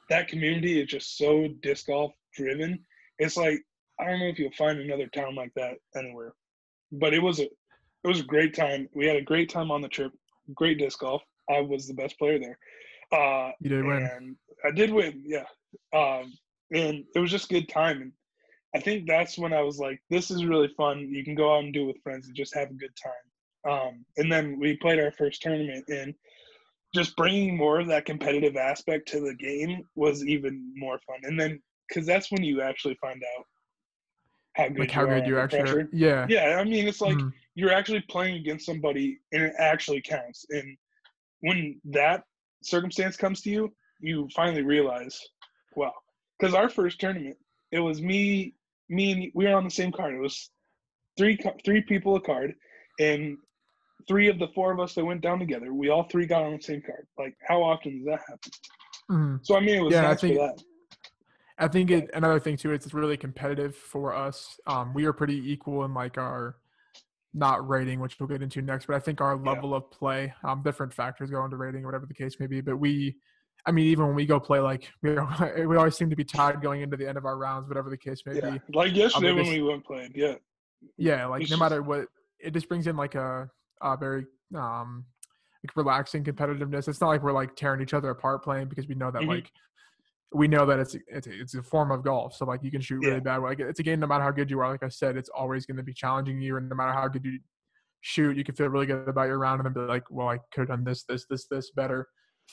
that 0.09 0.29
community 0.29 0.81
is 0.81 0.89
just 0.89 1.19
so 1.19 1.49
disc 1.61 1.87
golf 1.87 2.13
driven. 2.35 2.85
It's 3.19 3.37
like 3.37 3.61
I 4.01 4.05
don't 4.07 4.21
know 4.21 4.29
if 4.29 4.39
you'll 4.39 4.53
find 4.53 4.79
another 4.79 5.09
town 5.09 5.35
like 5.35 5.53
that 5.55 5.77
anywhere. 5.97 6.33
But 6.93 7.13
it 7.13 7.19
was 7.23 7.41
a 7.41 7.45
it 7.45 8.09
was 8.09 8.21
a 8.21 8.25
great 8.25 8.55
time. 8.55 8.89
We 8.95 9.07
had 9.07 9.17
a 9.17 9.23
great 9.23 9.51
time 9.51 9.71
on 9.71 9.83
the 9.83 9.89
trip. 9.89 10.13
Great 10.55 10.79
disc 10.79 11.01
golf. 11.01 11.23
I 11.51 11.61
was 11.61 11.87
the 11.87 11.95
best 11.95 12.19
player 12.19 12.39
there. 12.39 12.59
Uh 13.13 13.53
you 13.61 13.69
did 13.71 13.85
win 13.85 14.03
and 14.17 14.37
I 14.65 14.71
did 14.71 14.91
win, 14.93 15.23
yeah. 15.25 15.45
Um, 15.93 16.33
and 16.73 17.05
it 17.15 17.19
was 17.19 17.31
just 17.31 17.49
good 17.49 17.69
time. 17.69 18.03
And 18.03 18.13
I 18.75 18.81
think 18.81 19.07
that's 19.07 19.39
when 19.39 19.53
I 19.53 19.63
was 19.63 19.79
like, 19.79 20.01
this 20.11 20.31
is 20.31 20.45
really 20.45 20.69
fun. 20.77 21.09
You 21.11 21.25
can 21.25 21.35
go 21.35 21.55
out 21.55 21.65
and 21.65 21.73
do 21.73 21.85
it 21.85 21.87
with 21.87 22.03
friends 22.03 22.27
and 22.27 22.37
just 22.37 22.55
have 22.55 22.71
a 22.71 22.75
good 22.75 22.93
time. 23.03 23.73
Um, 23.73 24.05
and 24.17 24.31
then 24.31 24.59
we 24.61 24.77
played 24.77 24.99
our 24.99 25.11
first 25.13 25.43
tournament, 25.43 25.85
and 25.89 26.15
just 26.95 27.17
bringing 27.17 27.57
more 27.57 27.81
of 27.81 27.89
that 27.89 28.05
competitive 28.05 28.57
aspect 28.57 29.09
to 29.09 29.21
the 29.21 29.35
game 29.35 29.83
was 29.95 30.25
even 30.25 30.73
more 30.77 30.99
fun. 31.07 31.21
And 31.23 31.39
then, 31.39 31.61
because 31.89 32.07
that's 32.07 32.31
when 32.31 32.43
you 32.43 32.61
actually 32.61 32.97
find 33.01 33.23
out 33.37 33.45
how 34.55 34.69
good 34.69 34.79
like 34.79 34.91
you 34.91 34.95
how 34.95 35.07
are 35.07 35.15
good 35.15 35.27
you 35.27 35.39
actually 35.39 35.61
pressure. 35.61 35.89
yeah 35.93 36.27
Yeah, 36.29 36.59
I 36.61 36.65
mean, 36.65 36.87
it's 36.87 37.01
like 37.01 37.17
Mhm. 37.19 37.33
you're 37.55 37.73
actually 37.73 38.03
playing 38.03 38.37
against 38.37 38.67
somebody 38.67 39.19
and 39.33 39.43
it 39.43 39.55
actually 39.59 40.03
counts. 40.03 40.45
And 40.51 40.77
when 41.41 41.81
that 41.85 42.25
circumstance 42.63 43.17
comes 43.17 43.41
to 43.43 43.51
you, 43.51 43.75
you 44.01 44.29
finally 44.35 44.63
realize, 44.63 45.21
wow. 45.77 45.95
Because 46.39 46.55
our 46.55 46.69
first 46.69 47.01
tournament, 47.01 47.37
it 47.73 47.81
was 47.81 48.01
me, 48.01 48.55
me 48.89 49.13
and 49.13 49.33
we 49.35 49.47
were 49.47 49.55
on 49.55 49.65
the 49.65 49.71
same 49.71 49.93
card. 49.93 50.15
It 50.15 50.19
was 50.21 50.51
three 51.17 51.39
three 51.65 51.83
people 51.83 52.17
a 52.17 52.21
card, 52.21 52.55
and 53.01 53.37
three 54.07 54.29
of 54.29 54.39
the 54.39 54.49
four 54.55 54.73
of 54.73 54.81
us 54.81 54.95
that 54.95 55.05
went 55.05 55.21
down 55.21 55.39
together, 55.39 55.75
we 55.75 55.89
all 55.91 56.05
three 56.05 56.27
got 56.27 56.43
on 56.43 56.57
the 56.57 56.63
same 56.63 56.81
card. 56.83 57.07
Like, 57.19 57.37
how 57.47 57.63
often 57.63 57.99
does 57.99 58.07
that 58.07 58.21
happen? 58.21 58.53
Mhm. 59.11 59.47
So 59.47 59.57
I 59.57 59.61
mean, 59.61 59.77
it 59.77 59.83
was 59.83 59.93
Yeah, 59.93 60.11
I 60.11 60.15
think- 60.15 60.37
for 60.39 60.47
that. 60.47 60.63
I 61.61 61.67
think 61.67 61.91
it, 61.91 62.09
another 62.15 62.39
thing 62.39 62.57
too, 62.57 62.73
is 62.73 62.85
it's 62.85 62.95
really 62.95 63.17
competitive 63.17 63.75
for 63.75 64.15
us. 64.15 64.61
Um, 64.69 64.95
we 64.95 65.07
are 65.07 65.13
pretty 65.13 65.51
equal 65.53 65.85
in 65.85 65.93
like 65.93 66.17
our 66.17 66.57
not 67.35 67.69
rating, 67.69 67.99
which 68.01 68.19
we'll 68.19 68.29
get 68.29 68.43
into 68.43 68.63
next, 68.63 68.87
but 68.87 68.95
I 68.95 69.01
think 69.01 69.21
our 69.21 69.35
Yeah. 69.37 69.51
level 69.53 69.75
of 69.75 69.91
play, 69.91 70.33
um, 70.45 70.63
different 70.63 70.93
factors 70.95 71.31
go 71.31 71.45
into 71.45 71.57
rating, 71.57 71.83
or 71.83 71.87
whatever 71.89 72.07
the 72.07 72.15
case 72.15 72.39
may 72.39 72.47
be. 72.47 72.61
But 72.61 72.77
we, 72.77 73.17
I 73.69 73.71
mean, 73.71 73.87
even 73.87 74.07
when 74.07 74.15
we 74.17 74.25
go 74.25 74.41
play, 74.41 74.61
like 74.61 74.91
we, 75.03 75.15
we 75.67 75.77
always 75.77 75.97
seem 75.97 76.09
to 76.11 76.17
be 76.17 76.25
tied 76.25 76.63
going 76.63 76.81
into 76.81 76.97
the 76.97 77.07
end 77.07 77.19
of 77.19 77.27
our 77.27 77.37
rounds, 77.37 77.69
whatever 77.69 77.91
the 77.91 77.99
case 77.99 78.23
may 78.25 78.37
Yeah, 78.37 78.51
be. 78.51 78.61
like 78.73 78.95
yesterday 78.95 79.33
when 79.33 79.45
just- 79.45 79.57
we 79.57 79.63
went 79.63 79.85
playing. 79.85 80.13
Yeah, 80.15 80.37
Yeah, 80.97 81.27
like 81.27 81.43
It's 81.43 81.51
no 81.51 81.57
just- 81.57 81.61
matter 81.61 81.83
what, 81.83 82.07
it 82.41 82.53
just 82.53 82.69
brings 82.69 82.87
in 82.87 82.97
like 82.97 83.15
a, 83.15 83.51
a 83.83 83.97
very 83.97 84.25
um, 84.55 85.05
like 85.63 85.77
relaxing 85.77 86.25
competitiveness. 86.25 86.89
It's 86.89 87.01
not 87.01 87.09
like 87.09 87.23
we're 87.23 87.33
like 87.33 87.55
tearing 87.57 87.81
each 87.83 87.93
other 87.95 88.11
apart 88.11 88.43
playing 88.43 88.69
because 88.69 88.89
we 88.89 88.95
know 88.95 89.11
that 89.11 89.23
Mhm. 89.23 89.29
like 89.29 89.51
we 90.33 90.47
know 90.47 90.65
that 90.67 90.79
it's 90.79 90.95
it's 91.09 91.27
it's 91.27 91.55
a 91.55 91.63
form 91.63 91.91
of 91.91 92.03
golf. 92.05 92.35
So 92.35 92.45
like 92.45 92.63
you 92.63 92.71
can 92.71 92.81
shoot 92.81 93.01
really 93.01 93.15
Yeah. 93.15 93.21
bad. 93.21 93.37
Like 93.39 93.61
it's 93.61 93.81
a 93.81 93.83
game. 93.83 93.99
No 94.01 94.07
matter 94.07 94.23
how 94.25 94.31
good 94.31 94.51
you 94.51 94.61
are, 94.61 94.71
like 94.71 94.83
I 94.83 94.89
said, 94.89 95.17
it's 95.17 95.29
always 95.31 95.67
going 95.67 95.79
to 95.79 95.83
be 95.83 95.93
challenging 95.95 96.41
you. 96.41 96.57
And 96.59 96.69
no 96.69 96.77
matter 96.77 96.93
how 96.93 97.09
good 97.09 97.25
you 97.25 97.39
shoot, 98.03 98.37
you 98.37 98.45
can 98.45 98.55
feel 98.55 98.69
really 98.69 98.87
good 98.87 99.09
about 99.09 99.27
your 99.27 99.39
round 99.39 99.59
and 99.61 99.67
then 99.67 99.73
be 99.85 99.89
like, 99.89 100.05
well, 100.11 100.29
I 100.29 100.39
could 100.53 100.61
have 100.61 100.69
done 100.69 100.85
this, 100.85 101.03
this, 101.05 101.27
this, 101.29 101.47
this 101.51 101.71
better 101.73 102.07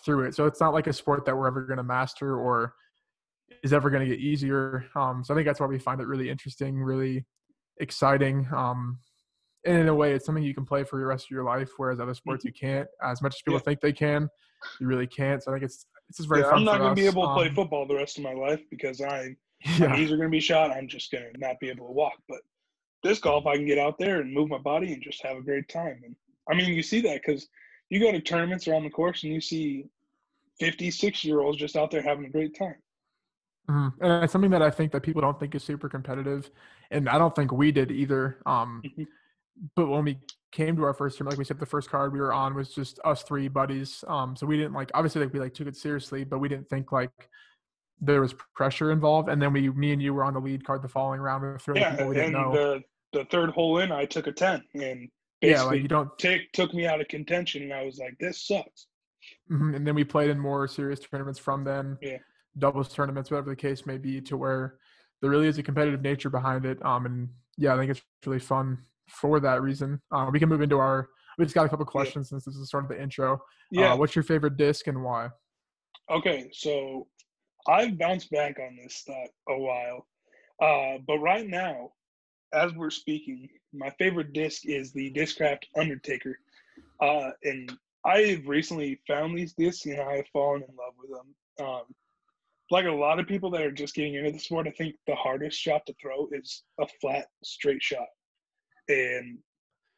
through 0.04 0.26
it. 0.26 0.36
So 0.36 0.46
it's 0.46 0.60
not 0.60 0.74
like 0.74 0.88
a 0.88 0.94
sport 0.94 1.26
that 1.26 1.36
we're 1.36 1.48
ever 1.48 1.62
going 1.64 1.78
to 1.78 1.84
master 1.84 2.38
or 2.38 2.74
is 3.64 3.74
ever 3.74 3.90
going 3.90 4.08
to 4.08 4.10
get 4.16 4.20
easier. 4.20 4.86
Um, 4.96 5.24
so 5.24 5.34
I 5.34 5.38
think 5.38 5.46
that's 5.48 5.60
why 5.60 5.68
we 5.68 5.80
find 5.80 6.02
it 6.02 6.08
really 6.08 6.30
interesting, 6.30 6.78
really 6.82 7.26
exciting. 7.80 8.48
Um, 8.56 9.00
and 9.66 9.78
in 9.78 9.88
a 9.88 9.96
way, 9.96 10.14
it's 10.14 10.26
something 10.26 10.44
you 10.44 10.54
can 10.54 10.66
play 10.66 10.84
for 10.84 11.00
the 11.00 11.06
rest 11.06 11.26
of 11.26 11.32
your 11.32 11.44
life, 11.44 11.70
whereas 11.78 12.00
other 12.00 12.14
sports 12.14 12.46
you 12.46 12.52
can't. 12.54 12.88
As 13.04 13.22
much 13.22 13.36
as 13.36 13.42
people 13.42 13.60
Mm-hmm. 13.60 13.70
Yeah. 13.70 13.72
think 13.72 13.82
they 13.82 13.94
can, 13.94 14.30
you 14.80 14.88
really 14.88 15.08
can't. 15.08 15.42
So 15.42 15.52
I 15.52 15.56
think 15.56 15.66
it's 15.66 15.86
it's 16.08 16.18
just 16.18 16.30
very 16.30 16.42
yeah 16.42 16.50
fun. 16.50 16.60
I'm 16.60 16.66
not 16.66 16.78
going 16.78 16.96
to 16.96 17.02
be 17.02 17.08
able 17.08 17.28
to 17.28 17.34
play 17.34 17.48
Um, 17.48 17.56
football 17.56 17.88
the 17.88 17.96
rest 17.96 18.18
of 18.18 18.24
my 18.24 18.34
life 18.34 18.62
because 18.70 19.02
I 19.02 19.36
Yeah, 19.80 19.88
my 19.88 19.98
knees 19.98 20.12
are 20.12 20.18
going 20.18 20.30
to 20.30 20.36
be 20.36 20.40
shot. 20.40 20.70
I'm 20.72 20.88
just 20.88 21.12
going 21.12 21.32
to 21.34 21.40
not 21.40 21.60
be 21.60 21.70
able 21.70 21.88
to 21.88 21.94
walk. 21.94 22.14
But 22.30 22.42
this 23.02 23.18
golf, 23.20 23.48
I 23.48 23.56
can 23.56 23.66
get 23.66 23.80
out 23.80 23.98
there 23.98 24.22
and 24.22 24.32
move 24.32 24.50
my 24.50 24.60
body 24.60 24.94
and 24.94 25.02
just 25.02 25.24
have 25.24 25.38
a 25.38 25.42
great 25.42 25.68
time. 25.68 26.02
And 26.06 26.16
I 26.50 26.54
mean, 26.54 26.76
you 26.76 26.84
see 26.84 27.02
that 27.02 27.22
because 27.26 27.48
you 27.90 28.00
go 28.00 28.12
to 28.12 28.20
tournaments 28.20 28.68
around 28.68 28.84
the 28.84 28.90
course 28.90 29.24
and 29.24 29.34
you 29.34 29.42
see 29.42 29.86
50, 30.60 30.92
60 30.92 31.28
year 31.28 31.42
olds 31.42 31.58
just 31.58 31.76
out 31.76 31.92
there 31.92 32.02
having 32.02 32.26
a 32.26 32.30
great 32.30 32.58
time. 32.58 32.76
Mm-hmm. 33.70 34.04
And 34.04 34.24
it's 34.24 34.34
something 34.34 34.52
that 34.52 34.62
I 34.62 34.70
think 34.70 34.92
that 34.92 35.02
people 35.02 35.22
don't 35.22 35.40
think 35.40 35.56
is 35.56 35.64
super 35.64 35.90
competitive, 35.90 36.52
and 36.92 37.10
I 37.10 37.18
don't 37.18 37.36
think 37.36 37.52
we 37.52 37.72
did 37.72 37.92
either. 37.92 38.38
Um, 38.46 38.84
mm-hmm. 38.86 39.04
But 39.76 39.88
when 39.88 40.04
we 40.04 40.20
came 40.52 40.76
to 40.76 40.84
our 40.84 40.94
first 40.94 41.18
term, 41.18 41.28
like 41.28 41.38
we 41.38 41.46
said, 41.46 41.60
the 41.60 41.66
first 41.66 41.90
card 41.90 42.14
we 42.14 42.20
were 42.20 42.34
on 42.34 42.54
was 42.54 42.74
just 42.74 43.00
us 43.04 43.24
three 43.24 43.48
buddies. 43.48 44.04
Um, 44.08 44.36
so 44.36 44.46
we 44.46 44.58
didn't 44.58 44.74
like 44.74 44.92
obviously 44.94 45.24
like 45.24 45.34
we 45.34 45.40
like 45.40 45.54
took 45.54 45.68
it 45.68 45.76
seriously, 45.76 46.24
but 46.24 46.40
we 46.40 46.48
didn't 46.48 46.70
think 46.70 46.92
like 46.92 47.10
there 48.00 48.22
was 48.22 48.36
pressure 48.54 48.92
involved. 48.92 49.30
And 49.30 49.42
then 49.42 49.54
we, 49.54 49.70
me 49.70 49.94
and 49.94 50.02
you 50.02 50.14
were 50.14 50.24
on 50.24 50.34
the 50.34 50.40
lead 50.40 50.66
card 50.66 50.82
the 50.82 50.88
following 50.88 51.22
round 51.22 51.44
with 51.44 51.62
three 51.62 51.80
yeah, 51.80 51.92
people 51.92 52.10
we 52.10 52.16
didn't 52.16 52.36
and 52.36 52.44
know. 52.44 52.52
The, 52.54 52.84
the 53.20 53.26
third 53.26 53.50
hole 53.52 53.80
in, 53.80 53.92
I 53.92 54.06
took 54.06 54.28
a 54.28 54.32
ten, 54.32 54.62
and 54.74 55.10
yeah, 55.42 55.64
like 55.64 55.82
you 55.82 55.88
don't 55.88 56.18
take 56.18 56.52
took 56.54 56.74
me 56.74 56.88
out 56.88 57.02
of 57.02 57.08
contention, 57.08 57.64
and 57.64 57.74
I 57.74 57.84
was 57.84 57.98
like, 57.98 58.16
this 58.20 58.48
sucks. 58.48 58.88
Mm-hmm. 59.52 59.76
And 59.76 59.88
then 59.88 59.96
we 59.96 60.04
played 60.04 60.30
in 60.30 60.40
more 60.40 60.68
serious 60.68 61.00
tournaments 61.00 61.40
from 61.40 61.64
then. 61.64 61.98
Yeah 62.02 62.18
doubles 62.58 62.94
tournaments, 62.94 63.32
whatever 63.32 63.50
the 63.50 63.56
case 63.56 63.86
may 63.86 63.98
be, 63.98 64.22
to 64.22 64.38
where 64.38 64.76
there 65.22 65.30
really 65.30 65.48
is 65.48 65.58
a 65.58 65.64
competitive 65.64 66.02
nature 66.02 66.30
behind 66.30 66.66
it. 66.66 66.84
Um, 66.86 67.06
and 67.06 67.30
yeah, 67.58 67.74
I 67.74 67.78
think 67.78 67.92
it's 67.92 68.02
really 68.26 68.40
fun 68.40 68.78
for 69.10 69.40
that 69.40 69.62
reason. 69.62 70.02
Uh, 70.12 70.30
we 70.32 70.40
can 70.40 70.50
move 70.50 70.62
into 70.62 70.78
our. 70.78 71.10
We 71.38 71.46
just 71.46 71.56
got 71.56 71.66
a 71.66 71.70
couple 71.70 71.86
questions 71.86 72.28
yeah. 72.28 72.36
since 72.36 72.46
this 72.46 72.56
is 72.56 72.62
the 72.62 72.68
sort 72.68 72.86
of 72.86 72.90
the 72.90 73.02
intro. 73.02 73.34
Uh, 73.34 73.38
yeah. 73.72 73.94
Uh, 73.94 73.98
what's 73.98 74.16
your 74.16 74.24
favorite 74.24 74.58
disc 74.58 74.88
and 74.88 75.04
why? 75.04 75.30
Okay, 76.10 76.50
so 76.54 77.08
I've 77.68 77.98
bounced 77.98 78.30
back 78.32 78.58
on 78.60 78.78
this 78.82 79.04
thought 79.06 79.30
a 79.50 79.58
while, 79.58 80.08
uh, 80.62 81.00
but 81.06 81.18
right 81.18 81.48
now, 81.48 81.92
as 82.54 82.74
we're 82.74 82.90
speaking, 82.90 83.50
my 83.74 83.90
favorite 83.92 84.34
disc 84.34 84.66
is 84.66 84.92
the 84.92 85.12
Discraft 85.12 85.64
Undertaker, 85.78 86.38
uh, 87.02 87.32
and 87.44 87.72
I've 88.06 88.48
recently 88.48 89.00
found 89.08 89.38
these 89.38 89.54
discs 89.54 89.86
and 89.86 90.00
I 90.00 90.18
have 90.18 90.28
fallen 90.32 90.62
in 90.62 90.76
love 90.76 90.94
with 91.00 91.10
them. 91.10 91.68
Um, 91.68 91.84
like 92.72 92.86
a 92.86 92.92
lot 92.92 93.20
of 93.20 93.28
people 93.28 93.50
that 93.52 93.62
are 93.62 93.72
just 93.72 93.96
getting 93.96 94.16
into 94.16 94.32
the 94.32 94.40
sport, 94.40 94.68
I 94.68 94.72
think 94.72 94.96
the 95.08 95.16
hardest 95.16 95.60
shot 95.60 95.86
to 95.86 95.96
throw 96.02 96.28
is 96.32 96.64
a 96.80 96.88
flat, 97.02 97.28
straight 97.44 97.82
shot. 97.82 98.08
And 98.90 99.40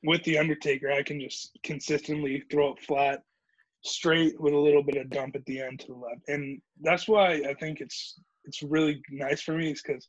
with 0.04 0.24
the 0.24 0.38
Undertaker, 0.38 0.92
I 0.92 1.04
can 1.04 1.20
just 1.20 1.58
consistently 1.64 2.44
throw 2.50 2.74
it 2.74 2.84
flat, 2.84 3.22
straight 3.84 4.40
with 4.40 4.54
a 4.54 4.58
little 4.58 4.84
bit 4.84 4.98
of 4.98 5.10
dump 5.10 5.36
at 5.36 5.46
the 5.46 5.62
end 5.62 5.80
to 5.82 5.88
the 5.88 5.94
left. 5.94 6.22
And 6.28 6.62
that's 6.82 7.08
why 7.08 7.42
I 7.48 7.54
think 7.54 7.82
it's 7.82 8.20
it's 8.46 8.64
really 8.64 9.02
nice 9.12 9.42
for 9.42 9.54
me 9.54 9.72
is 9.72 9.82
because 9.82 10.08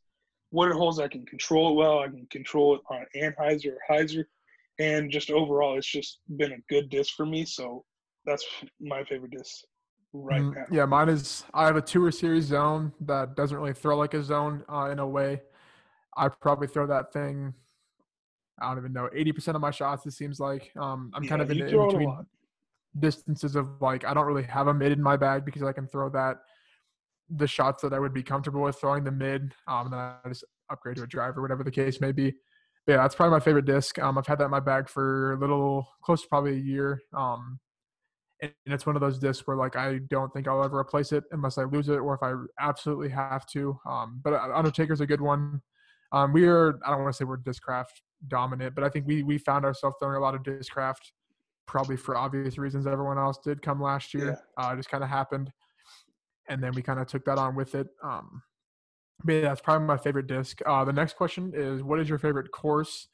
water 0.51 0.73
holes 0.73 0.99
I 0.99 1.09
can 1.09 1.27
control 1.27 1.71
it 1.71 1.75
well. 1.75 2.01
I 2.01 2.09
can 2.09 2.27
control 2.31 2.77
it 2.77 2.81
on 2.91 3.05
Anhyzer 3.17 3.73
or 3.73 3.79
Hyzer. 3.97 4.25
And 4.79 5.11
just 5.11 5.31
overall, 5.31 5.77
it's 5.77 5.91
just 5.91 6.21
been 6.37 6.53
a 6.53 6.59
good 6.69 6.89
disc 6.89 7.15
for 7.17 7.27
me. 7.27 7.45
So 7.45 7.85
that's 8.25 8.45
my 8.81 9.03
favorite 9.05 9.33
disc 9.33 9.65
right 10.13 10.43
mm, 10.43 10.55
now. 10.55 10.65
Yeah, 10.71 10.85
mine 10.87 11.09
is. 11.09 11.45
I 11.53 11.67
have 11.67 11.77
a 11.77 11.83
tour 11.83 12.11
series 12.11 12.45
zone 12.45 12.93
that 13.01 13.35
doesn't 13.35 13.57
really 13.57 13.73
throw 13.73 13.97
like 13.97 14.15
a 14.15 14.23
zone 14.23 14.65
uh, 14.73 14.91
in 14.91 14.99
a 14.99 15.07
way. 15.07 15.41
I 16.17 16.29
probably 16.29 16.69
throw 16.69 16.87
that 16.87 17.13
thing. 17.13 17.55
I 18.61 18.69
don't 18.69 18.79
even 18.79 18.93
know. 18.93 19.09
Eighty 19.15 19.33
percent 19.33 19.57
of 19.57 19.61
my 19.61 19.71
shots. 19.71 20.07
It 20.07 20.13
seems 20.13 20.41
like 20.41 20.73
um, 20.77 21.11
I'm 21.15 21.25
yeah, 21.25 21.29
kind 21.29 21.43
of 21.43 21.51
in, 21.51 21.61
in 21.61 21.87
between 21.87 22.27
distances 22.99 23.55
of 23.57 23.69
like 23.81 24.05
I 24.05 24.15
don't 24.15 24.27
really 24.27 24.43
have 24.45 24.67
a 24.69 24.75
mid 24.75 24.93
in 24.93 25.03
my 25.03 25.17
bag 25.17 25.45
because 25.45 25.63
I 25.63 25.73
can 25.73 25.87
throw 25.87 26.09
that 26.11 26.39
the 27.31 27.47
shots 27.47 27.83
that 27.83 27.93
I 27.93 27.99
would 27.99 28.15
be 28.15 28.23
comfortable 28.23 28.63
with 28.63 28.79
throwing 28.81 29.05
the 29.05 29.11
mid. 29.11 29.55
Um, 29.67 29.87
and 29.87 29.93
then 29.93 30.01
I 30.01 30.29
just 30.29 30.45
upgrade 30.71 30.97
to 30.97 31.03
a 31.03 31.07
driver, 31.07 31.43
whatever 31.43 31.65
the 31.65 31.71
case 31.71 32.01
may 32.01 32.13
be. 32.13 32.33
But 32.87 32.93
yeah, 32.93 33.03
that's 33.03 33.15
probably 33.15 33.33
my 33.33 33.41
favorite 33.41 33.67
disc. 33.67 33.99
Um, 33.99 34.17
I've 34.17 34.27
had 34.27 34.39
that 34.39 34.47
in 34.47 34.51
my 34.51 34.61
bag 34.61 34.89
for 34.89 35.35
a 35.35 35.39
little 35.39 35.87
close 36.03 36.23
to 36.23 36.29
probably 36.29 36.53
a 36.55 36.61
year. 36.61 37.01
Um, 37.15 37.61
and 38.41 38.53
it's 38.67 38.87
one 38.87 38.97
of 38.97 39.01
those 39.01 39.19
discs 39.19 39.47
where 39.47 39.57
like 39.57 39.77
I 39.77 39.99
don't 40.09 40.33
think 40.33 40.47
I'll 40.47 40.63
ever 40.63 40.79
replace 40.79 41.13
it 41.13 41.25
unless 41.33 41.59
I 41.59 41.65
lose 41.65 41.89
it 41.89 41.99
or 41.99 42.15
if 42.15 42.23
I 42.23 42.35
absolutely 42.61 43.09
have 43.09 43.47
to. 43.47 43.79
Um, 43.89 44.21
but 44.23 44.33
uh, 44.33 44.51
Undertaker's 44.55 45.01
a 45.01 45.07
good 45.07 45.21
one. 45.21 45.61
Um, 46.13 46.33
we 46.33 46.47
are 46.47 46.79
I 46.87 46.91
don't 46.91 47.03
want 47.03 47.13
to 47.13 47.17
say 47.17 47.25
we're 47.25 47.39
discraft 47.39 48.01
dominant, 48.29 48.75
but 48.75 48.85
I 48.85 48.89
think 48.89 49.07
we 49.07 49.23
we 49.23 49.39
found 49.39 49.65
ourselves 49.65 49.97
throwing 50.01 50.17
a 50.17 50.21
lot 50.21 50.35
of 50.35 50.43
discraft 50.43 51.13
probably 51.67 51.97
for 51.97 52.17
obvious 52.17 52.59
reasons. 52.59 52.87
Everyone 52.87 53.19
else 53.19 53.39
did 53.45 53.61
come 53.61 53.83
last 53.83 54.15
year. 54.15 54.39
Yeah. 54.59 54.65
Uh, 54.65 54.73
it 54.73 54.77
just 54.77 54.89
kind 54.89 55.05
of 55.05 55.11
happened, 55.11 55.53
and 56.49 56.63
then 56.63 56.73
we 56.75 56.83
kind 56.83 56.99
of 57.01 57.07
took 57.07 57.25
that 57.25 57.39
on 57.39 57.55
with 57.55 57.75
it. 57.75 57.89
Um, 58.03 58.43
but 59.25 59.33
yeah, 59.33 59.41
that's 59.43 59.61
probably 59.61 59.87
my 59.87 59.97
favorite 59.97 60.27
disc. 60.27 60.61
Uh, 60.65 60.85
the 60.85 60.93
next 60.93 61.17
question 61.17 61.53
is, 61.55 61.83
what 61.83 62.01
is 62.01 62.09
your 62.09 62.19
favorite 62.19 62.51
course? 62.51 63.09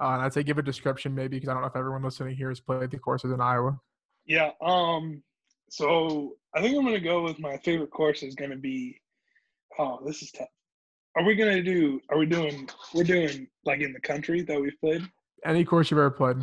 Uh, 0.00 0.12
and 0.14 0.22
I'd 0.22 0.32
say 0.32 0.42
give 0.42 0.58
a 0.58 0.62
description 0.62 1.14
maybe 1.14 1.36
because 1.36 1.48
I 1.48 1.52
don't 1.52 1.62
know 1.62 1.68
if 1.68 1.76
everyone 1.76 2.02
listening 2.02 2.34
here 2.34 2.48
has 2.48 2.60
played 2.60 2.90
the 2.90 2.98
courses 2.98 3.32
in 3.32 3.40
Iowa. 3.40 3.78
Yeah. 4.26 4.50
Um. 4.62 5.22
So 5.68 6.36
I 6.54 6.60
think 6.60 6.76
I'm 6.76 6.84
gonna 6.84 7.00
go 7.00 7.22
with 7.22 7.38
my 7.38 7.56
favorite 7.58 7.90
course 7.90 8.22
is 8.22 8.34
gonna 8.34 8.56
be. 8.56 8.98
Oh, 9.78 10.00
this 10.04 10.22
is 10.22 10.30
tough. 10.32 10.48
Are 11.16 11.24
we 11.24 11.34
gonna 11.34 11.62
do? 11.62 12.00
Are 12.08 12.18
we 12.18 12.26
doing? 12.26 12.68
We're 12.94 13.04
doing 13.04 13.46
like 13.64 13.80
in 13.80 13.92
the 13.92 14.00
country 14.00 14.42
that 14.42 14.60
we've 14.60 14.78
played. 14.80 15.02
Any 15.44 15.64
course 15.64 15.90
you've 15.90 15.98
ever 15.98 16.10
played. 16.10 16.38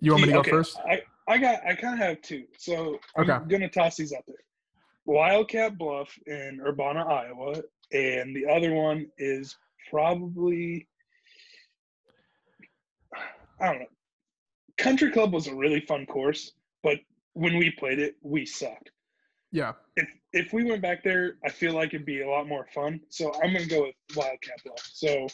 You 0.00 0.12
want 0.12 0.22
me 0.22 0.26
to 0.28 0.32
go 0.34 0.40
okay, 0.40 0.50
first? 0.50 0.78
I 0.88 1.02
I 1.28 1.38
got 1.38 1.64
I 1.66 1.74
kind 1.74 1.94
of 1.94 2.00
have 2.00 2.22
two, 2.22 2.44
so 2.56 2.98
I'm 3.16 3.30
okay. 3.30 3.44
gonna 3.48 3.68
toss 3.68 3.96
these 3.96 4.12
up 4.12 4.24
there. 4.26 4.36
Wildcat 5.04 5.78
Bluff 5.78 6.10
in 6.26 6.60
Urbana, 6.66 7.04
Iowa, 7.04 7.62
and 7.92 8.34
the 8.34 8.46
other 8.46 8.72
one 8.72 9.06
is 9.18 9.56
probably 9.90 10.88
I 13.60 13.66
don't 13.66 13.80
know. 13.80 13.86
Country 14.78 15.10
Club 15.10 15.32
was 15.32 15.48
a 15.48 15.54
really 15.54 15.80
fun 15.80 16.06
course, 16.06 16.52
but 16.82 16.98
when 17.34 17.56
we 17.58 17.70
played 17.72 17.98
it, 17.98 18.16
we 18.22 18.46
sucked. 18.46 18.90
Yeah. 19.50 19.72
If 19.96 20.08
if 20.32 20.52
we 20.52 20.64
went 20.64 20.82
back 20.82 21.02
there, 21.02 21.34
I 21.44 21.50
feel 21.50 21.74
like 21.74 21.94
it'd 21.94 22.06
be 22.06 22.22
a 22.22 22.28
lot 22.28 22.48
more 22.48 22.66
fun. 22.74 23.00
So 23.10 23.32
I'm 23.42 23.52
gonna 23.52 23.66
go 23.66 23.82
with 23.82 23.94
Wildcat 24.16 24.62
Bluff. 24.64 24.90
So 24.92 25.26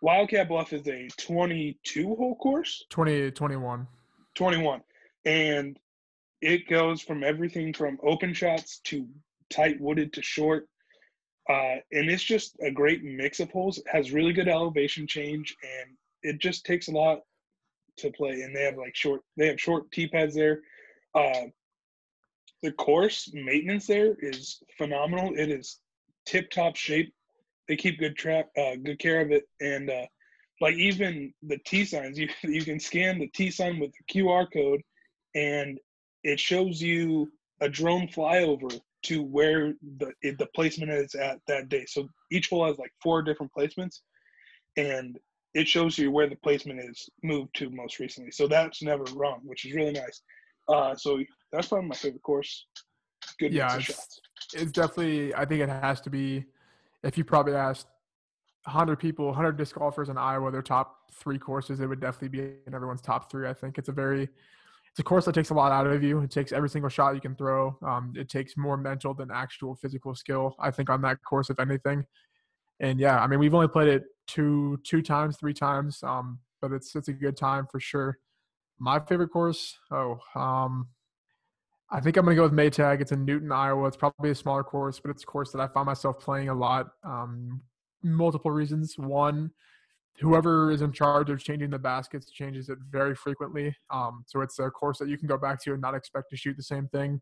Wildcat 0.00 0.48
Bluff 0.48 0.72
is 0.72 0.86
a 0.88 1.08
22 1.18 2.14
hole 2.16 2.36
course. 2.36 2.84
20, 2.90 3.30
21. 3.30 3.86
21. 4.34 4.80
And 5.24 5.78
it 6.40 6.68
goes 6.68 7.00
from 7.00 7.22
everything 7.22 7.72
from 7.72 7.98
open 8.02 8.34
shots 8.34 8.80
to 8.84 9.06
tight 9.50 9.80
wooded 9.80 10.12
to 10.14 10.22
short. 10.22 10.68
Uh, 11.48 11.76
and 11.92 12.08
it's 12.10 12.22
just 12.22 12.56
a 12.60 12.70
great 12.70 13.02
mix 13.04 13.40
of 13.40 13.50
holes. 13.50 13.78
It 13.78 13.84
has 13.90 14.12
really 14.12 14.32
good 14.32 14.48
elevation 14.48 15.06
change 15.06 15.56
and 15.62 15.96
it 16.22 16.38
just 16.40 16.64
takes 16.64 16.88
a 16.88 16.92
lot 16.92 17.20
to 17.98 18.10
play, 18.10 18.42
and 18.42 18.54
they 18.54 18.62
have 18.62 18.76
like 18.76 18.94
short 18.94 19.22
they 19.36 19.48
have 19.48 19.60
short 19.60 19.90
tee 19.92 20.08
pads 20.08 20.34
there. 20.34 20.60
Uh, 21.14 21.46
the 22.62 22.72
course 22.72 23.30
maintenance 23.32 23.86
there 23.86 24.16
is 24.20 24.62
phenomenal. 24.78 25.32
It 25.36 25.50
is 25.50 25.80
tip 26.26 26.50
top 26.50 26.76
shape. 26.76 27.12
They 27.68 27.76
keep 27.76 27.98
good 27.98 28.16
track, 28.16 28.46
uh, 28.56 28.76
good 28.82 28.98
care 28.98 29.20
of 29.20 29.30
it, 29.30 29.44
and 29.60 29.90
uh, 29.90 30.06
like 30.60 30.74
even 30.74 31.32
the 31.42 31.58
tee 31.66 31.84
signs, 31.84 32.18
you 32.18 32.28
you 32.42 32.64
can 32.64 32.80
scan 32.80 33.18
the 33.18 33.28
tee 33.28 33.50
sign 33.50 33.78
with 33.78 33.92
the 33.92 34.14
QR 34.14 34.50
code, 34.52 34.82
and 35.34 35.78
it 36.24 36.38
shows 36.38 36.80
you 36.80 37.30
a 37.60 37.68
drone 37.68 38.08
flyover 38.08 38.80
to 39.04 39.22
where 39.22 39.74
the 39.98 40.12
the 40.22 40.48
placement 40.54 40.90
is 40.90 41.14
at 41.14 41.38
that 41.48 41.68
day. 41.68 41.84
So 41.86 42.08
each 42.30 42.48
hole 42.48 42.66
has 42.66 42.78
like 42.78 42.92
four 43.02 43.22
different 43.22 43.52
placements, 43.56 44.00
and 44.76 45.18
it 45.54 45.68
shows 45.68 45.98
you 45.98 46.10
where 46.10 46.28
the 46.28 46.36
placement 46.36 46.80
is 46.80 47.08
moved 47.22 47.54
to 47.56 47.70
most 47.70 47.98
recently. 47.98 48.30
So 48.30 48.46
that's 48.46 48.82
never 48.82 49.04
wrong, 49.14 49.40
which 49.44 49.64
is 49.66 49.74
really 49.74 49.92
nice. 49.92 50.22
Uh, 50.68 50.94
so 50.94 51.22
that's 51.52 51.68
probably 51.68 51.88
my 51.88 51.94
favorite 51.94 52.22
course. 52.22 52.66
Good 53.38 53.52
yeah, 53.52 53.76
it's, 53.76 54.20
it's, 54.54 54.72
definitely. 54.72 55.34
I 55.34 55.44
think 55.44 55.60
it 55.60 55.68
has 55.68 56.00
to 56.02 56.10
be. 56.10 56.44
If 57.02 57.18
you 57.18 57.24
probably 57.24 57.54
asked 57.54 57.88
100 58.64 58.96
people, 58.96 59.26
100 59.26 59.56
disc 59.56 59.74
golfers 59.76 60.08
in 60.08 60.16
Iowa, 60.16 60.50
their 60.50 60.62
top 60.62 60.98
three 61.12 61.38
courses, 61.38 61.80
it 61.80 61.86
would 61.86 62.00
definitely 62.00 62.28
be 62.28 62.54
in 62.66 62.74
everyone's 62.74 63.00
top 63.00 63.30
three. 63.30 63.48
I 63.48 63.52
think 63.52 63.76
it's 63.76 63.88
a 63.88 63.92
very, 63.92 64.28
it's 64.92 65.00
a 65.00 65.02
course 65.02 65.24
that 65.24 65.34
takes 65.34 65.48
a 65.48 65.54
lot 65.54 65.72
out 65.72 65.86
of 65.86 66.02
you. 66.02 66.20
It 66.20 66.30
takes 66.30 66.52
every 66.52 66.68
single 66.68 66.90
shot 66.90 67.14
you 67.14 67.20
can 67.22 67.34
throw. 67.34 67.78
Um, 67.80 68.12
it 68.14 68.28
takes 68.28 68.58
more 68.58 68.76
mental 68.76 69.14
than 69.14 69.30
actual 69.32 69.74
physical 69.74 70.14
skill. 70.14 70.54
I 70.60 70.70
think 70.70 70.90
on 70.90 71.00
that 71.00 71.24
course, 71.24 71.48
if 71.48 71.58
anything. 71.58 72.04
And 72.78 73.00
yeah, 73.00 73.18
I 73.18 73.26
mean, 73.26 73.38
we've 73.38 73.54
only 73.54 73.68
played 73.68 73.88
it 73.88 74.04
two 74.26 74.78
two 74.84 75.00
times, 75.00 75.38
three 75.38 75.54
times. 75.54 76.02
Um, 76.02 76.40
but 76.60 76.72
it's 76.72 76.94
it's 76.94 77.08
a 77.08 77.14
good 77.14 77.38
time 77.38 77.66
for 77.72 77.80
sure. 77.80 78.18
My 78.78 79.00
favorite 79.00 79.28
course, 79.28 79.78
oh, 79.90 80.18
um, 80.34 80.88
I 81.90 82.00
think 82.00 82.18
I'm 82.18 82.26
gonna 82.26 82.36
go 82.36 82.42
with 82.42 82.52
Maytag. 82.52 83.00
It's 83.00 83.12
in 83.12 83.24
Newton, 83.24 83.50
Iowa. 83.50 83.88
It's 83.88 83.96
probably 83.96 84.28
a 84.28 84.34
smaller 84.34 84.62
course, 84.62 85.00
but 85.00 85.10
it's 85.10 85.22
a 85.22 85.26
course 85.26 85.52
that 85.52 85.60
I 85.60 85.68
find 85.68 85.86
myself 85.86 86.20
playing 86.20 86.50
a 86.50 86.54
lot. 86.54 86.88
Um, 87.02 87.62
multiple 88.02 88.50
reasons. 88.50 88.98
One, 88.98 89.52
whoever 90.20 90.70
is 90.70 90.82
in 90.82 90.92
charge 90.92 91.30
of 91.30 91.42
changing 91.42 91.70
the 91.70 91.78
baskets 91.78 92.30
changes 92.30 92.68
it 92.68 92.78
very 92.90 93.14
frequently. 93.14 93.74
Um, 93.90 94.24
so 94.26 94.40
it's 94.40 94.58
a 94.58 94.70
course 94.70 94.98
that 94.98 95.08
you 95.08 95.18
can 95.18 95.26
go 95.26 95.38
back 95.38 95.62
to 95.64 95.72
and 95.72 95.80
not 95.80 95.94
expect 95.94 96.30
to 96.30 96.36
shoot 96.36 96.56
the 96.56 96.62
same 96.62 96.88
thing, 96.88 97.20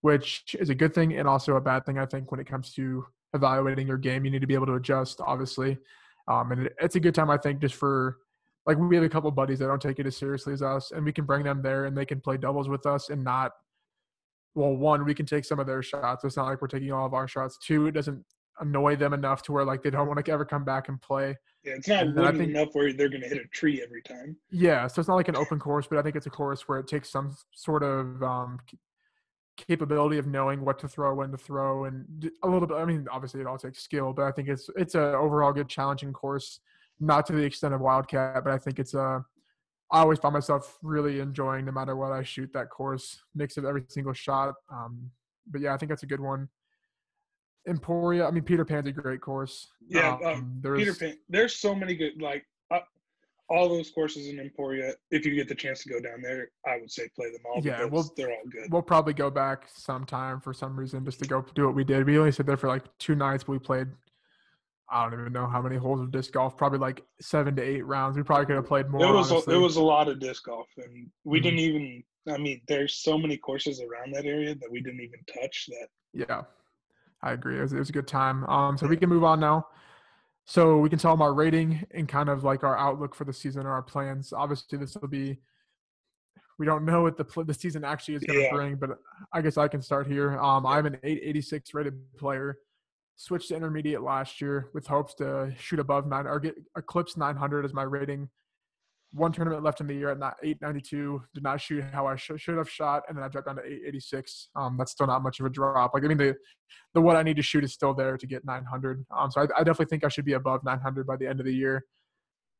which 0.00 0.56
is 0.58 0.70
a 0.70 0.74
good 0.74 0.94
thing 0.94 1.16
and 1.16 1.28
also 1.28 1.56
a 1.56 1.60
bad 1.60 1.84
thing. 1.84 1.98
I 1.98 2.06
think 2.06 2.30
when 2.30 2.40
it 2.40 2.46
comes 2.46 2.72
to 2.74 3.04
evaluating 3.34 3.86
your 3.86 3.98
game, 3.98 4.24
you 4.24 4.30
need 4.30 4.40
to 4.40 4.46
be 4.46 4.54
able 4.54 4.66
to 4.66 4.74
adjust, 4.74 5.20
obviously. 5.20 5.78
Um, 6.28 6.52
and 6.52 6.66
it, 6.66 6.74
it's 6.80 6.96
a 6.96 7.00
good 7.00 7.14
time, 7.14 7.30
I 7.30 7.36
think, 7.36 7.60
just 7.60 7.74
for 7.74 8.18
like 8.66 8.78
we 8.78 8.94
have 8.94 9.04
a 9.04 9.08
couple 9.08 9.30
buddies 9.30 9.58
that 9.58 9.66
don't 9.66 9.82
take 9.82 9.98
it 9.98 10.06
as 10.06 10.16
seriously 10.16 10.52
as 10.52 10.62
us, 10.62 10.92
and 10.92 11.04
we 11.04 11.12
can 11.12 11.24
bring 11.24 11.42
them 11.42 11.62
there 11.62 11.86
and 11.86 11.96
they 11.96 12.06
can 12.06 12.20
play 12.20 12.36
doubles 12.36 12.68
with 12.68 12.86
us 12.86 13.10
and 13.10 13.22
not 13.24 13.52
well, 14.54 14.76
one, 14.76 15.04
we 15.04 15.14
can 15.14 15.26
take 15.26 15.44
some 15.44 15.58
of 15.58 15.66
their 15.66 15.82
shots. 15.82 16.24
It's 16.24 16.36
not 16.36 16.46
like 16.46 16.60
we're 16.60 16.68
taking 16.68 16.92
all 16.92 17.06
of 17.06 17.14
our 17.14 17.26
shots. 17.26 17.58
Two, 17.58 17.86
it 17.86 17.92
doesn't 17.92 18.22
annoy 18.62 18.96
them 18.96 19.12
enough 19.12 19.42
to 19.42 19.52
where 19.52 19.64
like 19.64 19.82
they 19.82 19.90
don't 19.90 20.06
want 20.06 20.24
to 20.24 20.32
ever 20.32 20.44
come 20.44 20.64
back 20.64 20.88
and 20.88 21.00
play. 21.02 21.36
Yeah, 21.64 21.74
it's 21.74 21.88
not 21.88 22.06
wooden 22.14 22.38
think, 22.38 22.50
enough 22.50 22.68
where 22.72 22.92
they're 22.92 23.08
going 23.08 23.20
to 23.20 23.28
hit 23.28 23.38
a 23.38 23.46
tree 23.48 23.82
every 23.82 24.02
time. 24.02 24.36
Yeah, 24.50 24.86
so 24.86 25.00
it's 25.00 25.08
not 25.08 25.16
like 25.16 25.28
an 25.28 25.36
open 25.36 25.58
course, 25.58 25.86
but 25.86 25.98
I 25.98 26.02
think 26.02 26.16
it's 26.16 26.26
a 26.26 26.30
course 26.30 26.66
where 26.66 26.78
it 26.78 26.88
takes 26.88 27.10
some 27.10 27.36
sort 27.52 27.82
of 27.82 28.22
um, 28.22 28.58
capability 29.56 30.18
of 30.18 30.26
knowing 30.26 30.64
what 30.64 30.78
to 30.80 30.88
throw, 30.88 31.14
when 31.14 31.30
to 31.30 31.36
throw, 31.36 31.84
and 31.84 32.30
a 32.42 32.48
little 32.48 32.66
bit. 32.66 32.76
I 32.76 32.84
mean, 32.84 33.06
obviously 33.10 33.40
it 33.40 33.46
all 33.46 33.58
takes 33.58 33.82
skill, 33.82 34.12
but 34.12 34.24
I 34.24 34.32
think 34.32 34.48
it's 34.48 34.70
it's 34.76 34.94
a 34.94 35.16
overall 35.16 35.52
good 35.52 35.68
challenging 35.68 36.12
course. 36.12 36.60
Not 37.00 37.26
to 37.26 37.32
the 37.32 37.42
extent 37.42 37.74
of 37.74 37.80
Wildcat, 37.80 38.44
but 38.44 38.52
I 38.52 38.58
think 38.58 38.78
it's 38.78 38.94
a. 38.94 39.24
I 39.90 40.00
always 40.00 40.18
find 40.18 40.32
myself 40.32 40.78
really 40.82 41.20
enjoying 41.20 41.66
no 41.66 41.72
matter 41.72 41.94
what 41.96 42.12
I 42.12 42.22
shoot 42.22 42.50
that 42.54 42.70
course 42.70 43.20
mix 43.34 43.58
of 43.58 43.66
every 43.66 43.84
single 43.88 44.14
shot. 44.14 44.54
Um, 44.70 45.10
but 45.46 45.60
yeah, 45.60 45.74
I 45.74 45.76
think 45.76 45.90
that's 45.90 46.02
a 46.02 46.06
good 46.06 46.20
one. 46.20 46.48
Emporia. 47.66 48.26
I 48.26 48.30
mean, 48.30 48.42
Peter 48.42 48.64
Pan's 48.64 48.88
a 48.88 48.92
great 48.92 49.20
course. 49.20 49.68
Yeah, 49.88 50.18
um, 50.24 50.60
um, 50.62 50.76
Peter 50.76 50.94
Pan. 50.94 51.16
There's 51.28 51.56
so 51.56 51.74
many 51.74 51.94
good 51.94 52.20
like 52.20 52.44
uh, 52.70 52.80
all 53.48 53.68
those 53.68 53.90
courses 53.90 54.28
in 54.28 54.40
Emporia. 54.40 54.94
If 55.10 55.24
you 55.24 55.34
get 55.34 55.48
the 55.48 55.54
chance 55.54 55.82
to 55.84 55.88
go 55.88 56.00
down 56.00 56.22
there, 56.22 56.50
I 56.66 56.78
would 56.78 56.90
say 56.90 57.08
play 57.14 57.30
them 57.30 57.42
all. 57.46 57.62
Yeah, 57.62 57.84
well, 57.84 58.10
they're 58.16 58.30
all 58.30 58.46
good. 58.50 58.72
We'll 58.72 58.82
probably 58.82 59.14
go 59.14 59.30
back 59.30 59.68
sometime 59.72 60.40
for 60.40 60.52
some 60.52 60.78
reason 60.78 61.04
just 61.04 61.18
to 61.20 61.26
go 61.26 61.44
do 61.54 61.66
what 61.66 61.74
we 61.74 61.84
did. 61.84 62.06
We 62.06 62.18
only 62.18 62.32
sit 62.32 62.46
there 62.46 62.56
for 62.56 62.68
like 62.68 62.84
two 62.98 63.14
nights, 63.14 63.44
but 63.44 63.52
we 63.52 63.58
played. 63.58 63.88
I 64.90 65.08
don't 65.08 65.20
even 65.20 65.32
know 65.32 65.46
how 65.46 65.62
many 65.62 65.76
holes 65.76 66.00
of 66.00 66.10
disc 66.10 66.32
golf. 66.32 66.56
Probably 66.56 66.78
like 66.78 67.02
seven 67.20 67.56
to 67.56 67.62
eight 67.62 67.86
rounds. 67.86 68.16
We 68.16 68.22
probably 68.22 68.46
could 68.46 68.56
have 68.56 68.66
played 68.66 68.90
more. 68.90 69.02
It 69.02 69.12
was 69.12 69.30
a, 69.30 69.38
it 69.50 69.56
was 69.56 69.76
a 69.76 69.82
lot 69.82 70.08
of 70.08 70.20
disc 70.20 70.44
golf, 70.44 70.66
and 70.76 71.08
we 71.24 71.38
mm-hmm. 71.38 71.44
didn't 71.44 71.58
even. 71.60 72.02
I 72.28 72.38
mean, 72.38 72.60
there's 72.68 72.96
so 72.96 73.18
many 73.18 73.36
courses 73.36 73.80
around 73.80 74.12
that 74.14 74.26
area 74.26 74.54
that 74.54 74.70
we 74.70 74.80
didn't 74.80 75.00
even 75.00 75.20
touch. 75.32 75.68
That 75.68 75.88
yeah, 76.12 76.42
I 77.22 77.32
agree. 77.32 77.58
It 77.58 77.62
was, 77.62 77.72
it 77.72 77.78
was 77.78 77.88
a 77.88 77.92
good 77.92 78.08
time. 78.08 78.44
Um, 78.44 78.76
so 78.76 78.86
we 78.86 78.96
can 78.96 79.08
move 79.08 79.24
on 79.24 79.40
now. 79.40 79.66
So 80.44 80.78
we 80.78 80.88
can 80.88 80.98
tell 80.98 81.12
them 81.12 81.22
our 81.22 81.32
rating 81.32 81.86
and 81.92 82.08
kind 82.08 82.28
of 82.28 82.42
like 82.42 82.64
our 82.64 82.76
outlook 82.76 83.14
for 83.14 83.24
the 83.24 83.32
season 83.32 83.64
or 83.64 83.70
our 83.70 83.82
plans. 83.82 84.32
Obviously, 84.32 84.78
this 84.78 84.96
will 84.96 85.08
be. 85.08 85.38
We 86.58 86.66
don't 86.66 86.84
know 86.84 87.02
what 87.02 87.16
the 87.16 87.44
the 87.44 87.54
season 87.54 87.84
actually 87.84 88.14
is 88.14 88.22
going 88.24 88.38
to 88.38 88.44
yeah. 88.44 88.52
bring, 88.52 88.76
but 88.76 88.98
I 89.32 89.40
guess 89.40 89.56
I 89.56 89.68
can 89.68 89.82
start 89.82 90.06
here. 90.06 90.38
Um, 90.38 90.66
I'm 90.66 90.86
an 90.86 90.98
886 91.02 91.74
rated 91.74 91.94
player. 92.16 92.58
Switched 93.16 93.48
to 93.48 93.56
intermediate 93.56 94.02
last 94.02 94.40
year 94.40 94.68
with 94.74 94.86
hopes 94.86 95.14
to 95.14 95.52
shoot 95.58 95.78
above 95.78 96.06
nine 96.06 96.26
or 96.26 96.40
get 96.40 96.54
eclipse 96.76 97.16
900 97.16 97.64
as 97.64 97.72
my 97.72 97.82
rating 97.82 98.28
one 99.12 99.30
tournament 99.30 99.62
left 99.62 99.80
in 99.80 99.86
the 99.86 99.94
year 99.94 100.10
at 100.10 100.16
892. 100.16 101.22
Did 101.34 101.42
not 101.42 101.60
shoot 101.60 101.84
how 101.92 102.06
I 102.06 102.16
sh- 102.16 102.32
should 102.36 102.56
have 102.56 102.68
shot, 102.68 103.02
and 103.08 103.16
then 103.16 103.24
I 103.24 103.28
dropped 103.28 103.46
down 103.46 103.56
to 103.56 103.62
886. 103.62 104.48
Um, 104.56 104.76
that's 104.78 104.92
still 104.92 105.06
not 105.06 105.22
much 105.22 105.38
of 105.40 105.46
a 105.46 105.50
drop. 105.50 105.92
Like 105.94 106.04
I 106.04 106.08
mean, 106.08 106.18
the 106.18 106.34
the 106.94 107.00
what 107.00 107.16
I 107.16 107.22
need 107.22 107.36
to 107.36 107.42
shoot 107.42 107.64
is 107.64 107.72
still 107.72 107.94
there 107.94 108.16
to 108.16 108.26
get 108.26 108.44
900. 108.44 109.04
Um, 109.16 109.30
so 109.30 109.42
I, 109.42 109.44
I 109.44 109.64
definitely 109.64 109.86
think 109.86 110.04
I 110.04 110.08
should 110.08 110.24
be 110.24 110.32
above 110.32 110.64
900 110.64 111.06
by 111.06 111.16
the 111.16 111.26
end 111.26 111.40
of 111.40 111.46
the 111.46 111.54
year. 111.54 111.84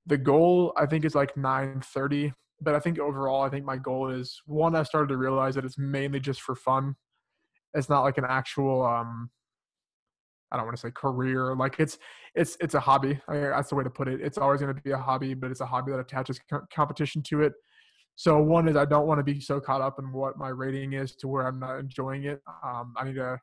The 0.07 0.19
goal 0.19 0.73
I 0.77 0.87
think 0.87 1.05
is 1.05 1.15
like 1.15 1.37
930, 1.37 2.33
but 2.61 2.75
I 2.75 2.81
think 2.81 2.99
overall 2.99 3.43
I 3.43 3.49
think 3.49 3.65
my 3.65 3.77
goal 3.77 4.11
is 4.11 4.41
one. 4.47 4.77
I 4.77 4.83
started 4.83 5.09
to 5.09 5.17
realize 5.17 5.55
that 5.55 5.65
it's 5.65 5.79
mainly 5.79 6.21
just 6.21 6.43
for 6.43 6.55
fun. 6.55 6.97
It's 7.75 7.89
not 7.89 8.03
like 8.03 8.19
an 8.19 8.27
actual 8.29 8.85
um, 8.85 9.31
I 10.53 10.57
don't 10.57 10.67
want 10.67 10.77
to 10.77 10.81
say 10.81 10.91
career. 10.91 11.55
Like 11.57 11.77
it's 11.79 11.99
it's 12.35 12.57
it's 12.61 12.75
a 12.75 12.81
hobby. 12.81 13.19
I 13.27 13.33
mean, 13.33 13.43
that's 13.43 13.71
the 13.71 13.75
way 13.75 13.85
to 13.85 13.91
put 13.91 14.07
it. 14.07 14.21
It's 14.21 14.37
always 14.37 14.61
going 14.61 14.75
to 14.75 14.81
be 14.83 14.91
a 14.91 14.99
hobby, 14.99 15.33
but 15.35 15.51
it's 15.51 15.61
a 15.61 15.67
hobby 15.67 15.93
that 15.93 15.99
attaches 15.99 16.39
co- 16.51 16.67
competition 16.73 17.23
to 17.25 17.41
it. 17.43 17.55
So 18.17 18.39
one 18.39 18.69
is 18.69 18.77
I 18.77 18.85
don't 18.85 19.07
want 19.07 19.19
to 19.19 19.25
be 19.25 19.41
so 19.41 19.59
caught 19.59 19.81
up 19.81 19.99
in 19.99 20.13
what 20.13 20.37
my 20.37 20.49
rating 20.49 20.93
is 20.93 21.17
to 21.17 21.29
where 21.29 21.47
I'm 21.47 21.59
not 21.59 21.79
enjoying 21.79 22.25
it. 22.25 22.43
Um, 22.63 22.93
I 22.99 23.05
need 23.05 23.15
to 23.15 23.41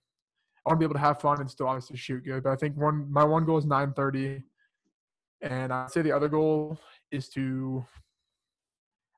I 0.66 0.70
want 0.70 0.78
to 0.78 0.78
be 0.78 0.86
able 0.86 0.94
to 0.94 1.00
have 1.00 1.20
fun 1.20 1.42
and 1.42 1.50
still 1.50 1.68
obviously 1.68 1.98
shoot 1.98 2.24
good. 2.24 2.44
But 2.44 2.52
I 2.52 2.56
think 2.56 2.78
one 2.78 3.12
my 3.12 3.24
one 3.24 3.44
goal 3.44 3.58
is 3.58 3.66
930, 3.66 4.44
and 5.42 5.74
I'd 5.74 5.90
say 5.90 6.04
the 6.04 6.12
other 6.12 6.30
goal 6.30 6.80
is 7.12 7.28
to 7.30 7.84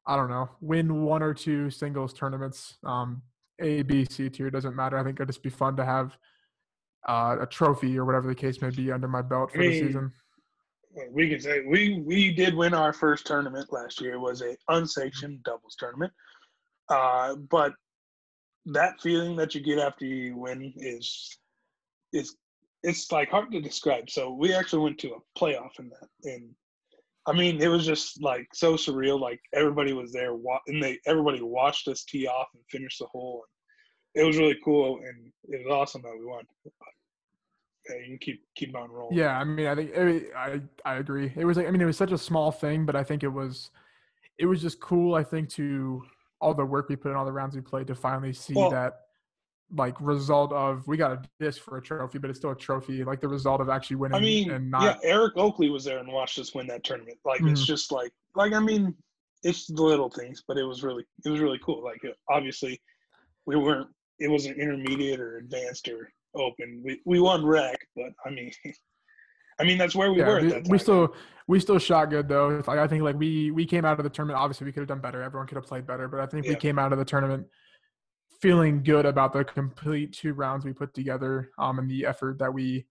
I 0.08 0.16
don't 0.16 0.30
know 0.30 0.50
win 0.62 1.04
one 1.04 1.22
or 1.22 1.34
two 1.34 1.70
singles 1.70 2.13
tournaments. 2.13 2.78
Um, 2.86 3.22
a, 3.62 3.84
B, 3.84 4.06
C 4.06 4.30
tier 4.30 4.50
doesn't 4.50 4.76
matter. 4.76 4.98
I 4.98 5.04
think 5.04 5.20
it'd 5.20 5.30
just 5.30 5.44
be 5.44 5.50
fun 5.50 5.76
to 5.76 5.86
have 5.86 6.18
uh, 7.08 7.38
a 7.42 7.46
trophy 7.46 7.98
or 7.98 8.06
whatever 8.06 8.28
the 8.28 8.36
case 8.36 8.62
may 8.62 8.70
be 8.70 8.92
under 8.92 9.08
my 9.08 9.22
belt 9.22 9.52
for 9.52 9.58
I 9.58 9.62
mean, 9.62 9.72
the 9.72 9.80
season. 9.80 10.12
We 11.12 11.30
can 11.30 11.40
say 11.40 11.62
we 11.66 12.04
we 12.06 12.34
did 12.34 12.54
win 12.54 12.74
our 12.74 12.92
first 12.92 13.26
tournament 13.26 13.72
last 13.72 14.02
year. 14.02 14.14
It 14.14 14.20
was 14.20 14.42
a 14.42 14.58
unsanctioned 14.68 15.42
doubles 15.44 15.76
tournament, 15.80 16.12
uh, 16.90 17.36
but 17.50 17.74
that 18.66 19.00
feeling 19.02 19.36
that 19.38 19.56
you 19.56 19.62
get 19.62 19.80
after 19.80 20.06
you 20.06 20.38
win 20.38 20.74
is 20.76 21.38
is 22.14 22.36
it's 22.84 23.12
like 23.12 23.30
hard 23.30 23.52
to 23.52 23.62
describe. 23.62 24.10
So 24.10 24.34
we 24.34 24.54
actually 24.54 24.84
went 24.84 24.98
to 25.00 25.14
a 25.14 25.40
playoff 25.40 25.80
in 25.80 25.90
that, 25.90 26.32
and 26.32 26.50
I 27.26 27.34
mean 27.34 27.62
it 27.62 27.68
was 27.68 27.86
just 27.86 28.22
like 28.22 28.48
so 28.54 28.76
surreal. 28.76 29.20
Like 29.20 29.40
everybody 29.54 29.94
was 29.94 30.12
there, 30.12 30.36
and 30.68 30.84
they 30.84 31.00
everybody 31.06 31.42
watched 31.42 31.88
us 31.88 32.04
tee 32.04 32.28
off 32.28 32.48
and 32.54 32.64
finish 32.70 32.98
the 32.98 33.06
hole. 33.06 33.44
And 33.46 33.61
it 34.15 34.24
was 34.24 34.38
really 34.38 34.58
cool 34.63 34.97
and 34.97 35.32
it 35.50 35.65
was 35.65 35.74
awesome 35.74 36.02
that 36.04 36.17
we 36.17 36.26
won. 36.26 36.43
Yeah, 37.89 37.95
you 37.97 38.06
can 38.06 38.17
keep 38.19 38.43
keep 38.56 38.76
on 38.76 38.91
rolling. 38.91 39.17
Yeah, 39.17 39.38
I 39.38 39.43
mean, 39.43 39.67
I 39.67 39.76
think 39.76 39.91
I 39.95 40.62
I 40.86 40.95
agree. 40.95 41.32
It 41.36 41.45
was 41.45 41.58
like 41.58 41.67
I 41.67 41.71
mean, 41.71 41.82
it 41.82 41.86
was 41.86 41.97
such 41.97 42.12
a 42.12 42.17
small 42.17 42.52
thing, 42.52 42.86
but 42.86 42.95
I 42.95 43.04
think 43.04 43.24
it 43.24 43.30
was 43.30 43.71
it 44.38 44.45
was 44.45 44.62
just 44.62 44.80
cool. 44.80 45.15
I 45.15 45.24
think 45.24 45.50
to 45.50 46.04
all 46.39 46.54
the 46.54 46.65
work 46.65 46.89
we 46.89 46.95
put 46.95 47.12
in, 47.12 47.17
all 47.17 47.26
the 47.26 47.32
rounds 47.32 47.56
we 47.56 47.62
played, 47.62 47.88
to 47.88 47.95
finally 47.95 48.34
see 48.34 48.54
well, 48.54 48.69
that 48.69 49.02
like 49.76 49.95
result 50.02 50.52
of 50.52 50.88
we 50.88 50.97
got 50.97 51.12
a 51.12 51.21
disc 51.39 51.62
for 51.62 51.78
a 51.78 51.82
trophy, 51.82 52.17
but 52.17 52.30
it's 52.30 52.39
still 52.39 52.52
a 52.52 52.56
trophy. 52.56 53.04
Like 53.04 53.21
the 53.21 53.28
result 53.28 53.62
of 53.62 53.69
actually 53.69 53.97
winning. 53.97 54.17
I 54.17 54.19
mean, 54.19 54.52
and 54.52 54.69
not, 54.69 54.84
yeah, 54.84 55.10
Eric 55.10 55.34
Oakley 55.38 55.69
was 55.69 55.84
there 55.84 56.00
and 56.00 56.12
watched 56.12 56.38
us 56.39 56.54
win 56.54 56.67
that 56.67 56.84
tournament. 56.84 57.17
Like 57.26 57.39
mm-hmm. 57.39 57.50
it's 57.50 57.65
just 57.65 57.91
like 57.91 58.12
like 58.36 58.54
I 58.54 58.60
mean, 58.60 58.93
it's 59.43 59.67
the 59.67 59.82
little 59.82 60.10
things, 60.10 60.43
but 60.47 60.58
it 60.58 60.63
was 60.63 60.84
really 60.84 61.04
it 61.26 61.30
was 61.30 61.39
really 61.39 61.60
cool. 61.63 61.84
Like 61.84 62.02
obviously, 62.30 62.82
we 63.45 63.56
weren't 63.56 63.88
it 64.22 64.30
wasn't 64.30 64.58
intermediate 64.58 65.20
or 65.20 65.38
advanced 65.38 65.88
or 65.88 66.12
open. 66.36 66.82
We 66.84 67.02
we 67.06 67.20
won 67.20 67.46
rec, 67.46 67.78
but 67.96 68.12
I 68.26 68.30
mean, 68.30 68.52
I 69.60 69.64
mean 69.64 69.78
that's 69.78 69.96
where 69.96 70.12
we 70.12 70.20
yeah, 70.20 70.28
were. 70.28 70.42
We, 70.42 70.62
we, 70.70 70.78
still 70.78 71.16
we 71.48 71.60
still 71.60 71.80
shot 71.80 72.10
good 72.10 72.28
though. 72.28 72.64
Like 72.68 72.80
I 72.80 72.88
think 72.88 73.04
like 73.04 73.18
we 73.18 73.52
we 73.52 73.66
came 73.66 73.86
out 73.86 74.00
of 74.00 74.04
the 74.04 74.10
tournament. 74.10 74.40
Obviously, 74.40 74.66
we 74.66 74.72
could 74.72 74.82
have 74.82 74.88
done 74.88 75.02
better. 75.02 75.22
Everyone 75.22 75.48
could 75.48 75.56
have 75.56 75.66
played 75.66 75.88
better, 75.88 76.08
but 76.08 76.20
I 76.20 76.26
think 76.26 76.46
yeah. 76.46 76.52
we 76.52 76.56
came 76.56 76.78
out 76.80 76.94
of 76.94 77.00
the 77.00 77.06
tournament 77.06 77.48
feeling 78.42 78.82
good 78.82 79.06
about 79.06 79.34
the 79.34 79.44
complete 79.44 80.14
two 80.14 80.34
rounds 80.34 80.66
we 80.66 80.74
put 80.74 80.94
together 80.94 81.52
um, 81.60 81.78
and 81.78 81.90
the 81.90 82.06
effort 82.06 82.40
that 82.40 82.52
we 82.52 82.86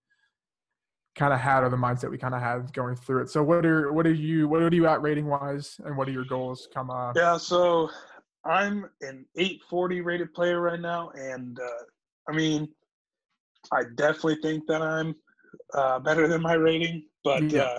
kind 1.16 1.32
of 1.32 1.40
had 1.40 1.64
or 1.64 1.68
the 1.68 1.76
mindset 1.76 2.08
we 2.08 2.16
kind 2.16 2.34
of 2.34 2.40
had 2.40 2.72
going 2.72 2.94
through 2.94 3.22
it. 3.22 3.30
So 3.30 3.42
what 3.42 3.66
are 3.66 3.92
what 3.92 4.06
are 4.06 4.12
you 4.12 4.48
what 4.48 4.62
are 4.62 4.74
you 4.74 4.86
at 4.86 5.02
rating 5.02 5.26
wise 5.26 5.80
and 5.84 5.96
what 5.96 6.08
are 6.08 6.12
your 6.12 6.24
goals 6.24 6.68
come 6.72 6.90
up? 6.90 7.16
Yeah, 7.16 7.36
so 7.36 7.90
I'm 8.44 8.88
an 9.02 9.26
840 9.36 10.00
rated 10.00 10.32
player 10.34 10.60
right 10.60 10.80
now, 10.80 11.10
and 11.10 11.58
uh, 11.58 11.84
I 12.28 12.32
mean, 12.34 12.68
I 13.72 13.82
definitely 13.94 14.38
think 14.42 14.66
that 14.66 14.82
I'm 14.82 15.14
uh, 15.74 15.98
better 15.98 16.26
than 16.26 16.42
my 16.42 16.54
rating, 16.54 17.04
but 17.22 17.42
yeah. 17.50 17.62
uh, 17.62 17.78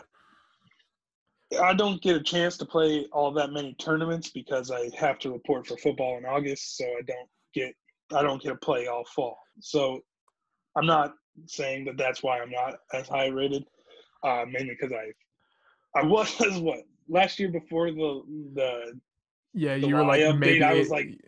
I 1.61 1.73
don't 1.73 2.01
get 2.01 2.15
a 2.15 2.23
chance 2.23 2.57
to 2.57 2.65
play 2.65 3.07
all 3.11 3.31
that 3.33 3.51
many 3.51 3.73
tournaments 3.73 4.29
because 4.29 4.71
I 4.71 4.89
have 4.97 5.19
to 5.19 5.31
report 5.31 5.67
for 5.67 5.77
football 5.77 6.17
in 6.17 6.25
August, 6.25 6.77
so 6.77 6.85
I 6.85 7.01
don't 7.05 7.29
get 7.53 7.73
I 8.13 8.21
don't 8.21 8.41
get 8.41 8.49
to 8.49 8.55
play 8.55 8.87
all 8.87 9.05
fall. 9.05 9.37
So 9.59 10.01
I'm 10.75 10.85
not 10.85 11.13
saying 11.47 11.85
that 11.85 11.97
that's 11.97 12.23
why 12.23 12.39
I'm 12.39 12.51
not 12.51 12.75
as 12.93 13.07
high 13.07 13.27
rated, 13.27 13.65
uh, 14.23 14.45
mainly 14.49 14.77
because 14.79 14.93
I 14.93 15.99
I 15.99 16.03
was 16.05 16.37
what 16.59 16.79
last 17.09 17.39
year 17.39 17.49
before 17.49 17.91
the 17.91 18.21
the 18.53 18.99
yeah, 19.53 19.75
you 19.75 19.95
were 19.95 20.03
like 20.03 20.35
maybe 20.37 20.63
I 20.63 20.73
was 20.73 20.89
like 20.89 21.19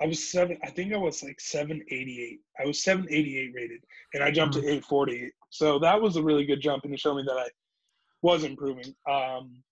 I 0.00 0.06
was 0.06 0.30
seven. 0.30 0.58
I 0.64 0.70
think 0.70 0.94
I 0.94 0.96
was 0.96 1.22
like 1.22 1.40
seven 1.40 1.82
eighty 1.90 2.22
eight. 2.22 2.40
I 2.62 2.66
was 2.66 2.82
seven 2.82 3.06
eighty 3.10 3.38
eight 3.38 3.52
rated, 3.54 3.80
and 4.14 4.24
I 4.24 4.30
jumped 4.30 4.56
mm-hmm. 4.56 4.66
to 4.66 4.72
eight 4.72 4.84
forty. 4.84 5.30
So 5.50 5.78
that 5.80 6.00
was 6.00 6.16
a 6.16 6.22
really 6.22 6.46
good 6.46 6.60
jump, 6.60 6.84
and 6.84 6.94
it 6.94 7.00
showed 7.00 7.16
me 7.16 7.24
that 7.26 7.36
I 7.36 7.48
was 8.22 8.44
improving. 8.44 8.94
Um, 9.08 9.62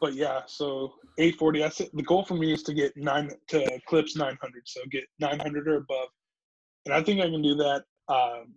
but 0.00 0.14
yeah, 0.14 0.42
so 0.46 0.94
eight 1.18 1.36
forty. 1.36 1.64
I 1.64 1.70
said 1.70 1.88
the 1.94 2.02
goal 2.02 2.24
for 2.24 2.34
me 2.34 2.52
is 2.52 2.62
to 2.64 2.74
get 2.74 2.94
nine 2.96 3.30
to 3.48 3.80
clips 3.86 4.16
nine 4.16 4.36
hundred. 4.42 4.62
So 4.66 4.80
get 4.90 5.04
nine 5.18 5.38
hundred 5.38 5.66
or 5.66 5.76
above, 5.76 6.08
and 6.84 6.94
I 6.94 7.02
think 7.02 7.20
I 7.20 7.30
can 7.30 7.42
do 7.42 7.54
that. 7.54 7.84
Um, 8.08 8.54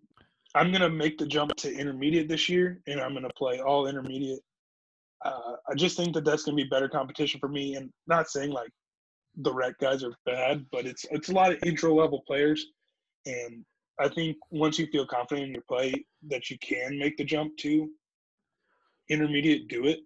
I'm 0.55 0.73
gonna 0.73 0.89
make 0.89 1.17
the 1.17 1.25
jump 1.25 1.55
to 1.57 1.73
intermediate 1.73 2.27
this 2.27 2.49
year, 2.49 2.81
and 2.87 2.99
I'm 2.99 3.13
gonna 3.13 3.29
play 3.37 3.61
all 3.61 3.87
intermediate 3.87 4.41
uh, 5.25 5.55
I 5.69 5.75
just 5.75 5.97
think 5.97 6.13
that 6.13 6.23
that's 6.23 6.43
going 6.43 6.57
to 6.57 6.63
be 6.63 6.69
better 6.69 6.87
competition 6.87 7.39
for 7.39 7.49
me. 7.49 7.75
And 7.75 7.89
not 8.07 8.29
saying 8.29 8.51
like 8.51 8.69
the 9.35 9.53
rec 9.53 9.77
guys 9.79 10.03
are 10.03 10.13
bad, 10.25 10.65
but 10.71 10.85
it's 10.85 11.05
it's 11.11 11.29
a 11.29 11.33
lot 11.33 11.51
of 11.51 11.59
intro 11.63 11.93
level 11.93 12.23
players, 12.27 12.65
and 13.25 13.65
I 13.99 14.07
think 14.07 14.37
once 14.51 14.79
you 14.79 14.87
feel 14.87 15.05
confident 15.05 15.47
in 15.47 15.53
your 15.53 15.63
play 15.67 16.05
that 16.29 16.49
you 16.49 16.57
can 16.59 16.97
make 16.97 17.17
the 17.17 17.23
jump 17.23 17.57
to 17.57 17.89
intermediate, 19.09 19.67
do 19.67 19.85
it 19.85 19.99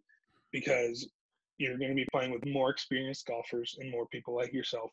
because 0.52 1.10
you're 1.58 1.78
going 1.78 1.90
to 1.90 1.96
be 1.96 2.08
playing 2.12 2.32
with 2.32 2.46
more 2.46 2.70
experienced 2.70 3.28
golfers 3.28 3.76
and 3.80 3.92
more 3.92 4.08
people 4.08 4.36
like 4.36 4.54
yourself 4.54 4.92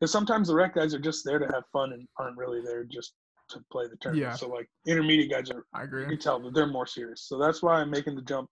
because 0.00 0.10
sometimes 0.10 0.48
the 0.48 0.54
rec 0.54 0.74
guys 0.74 0.94
are 0.94 0.98
just 0.98 1.24
there 1.24 1.38
to 1.38 1.46
have 1.46 1.64
fun 1.72 1.92
and 1.92 2.08
aren't 2.18 2.38
really 2.38 2.62
there 2.62 2.84
just 2.84 3.12
to 3.50 3.62
play 3.70 3.86
the 3.86 3.96
tournament. 3.96 4.30
Yeah. 4.30 4.36
So 4.36 4.48
like 4.48 4.68
intermediate 4.86 5.30
guys 5.30 5.50
are 5.50 5.66
I 5.74 5.80
you 5.80 5.84
agree. 5.84 6.06
can 6.06 6.18
tell 6.18 6.40
that 6.40 6.54
they're 6.54 6.66
more 6.66 6.86
serious. 6.86 7.22
So 7.28 7.38
that's 7.38 7.62
why 7.62 7.74
I'm 7.74 7.90
making 7.90 8.14
the 8.16 8.22
jump. 8.22 8.48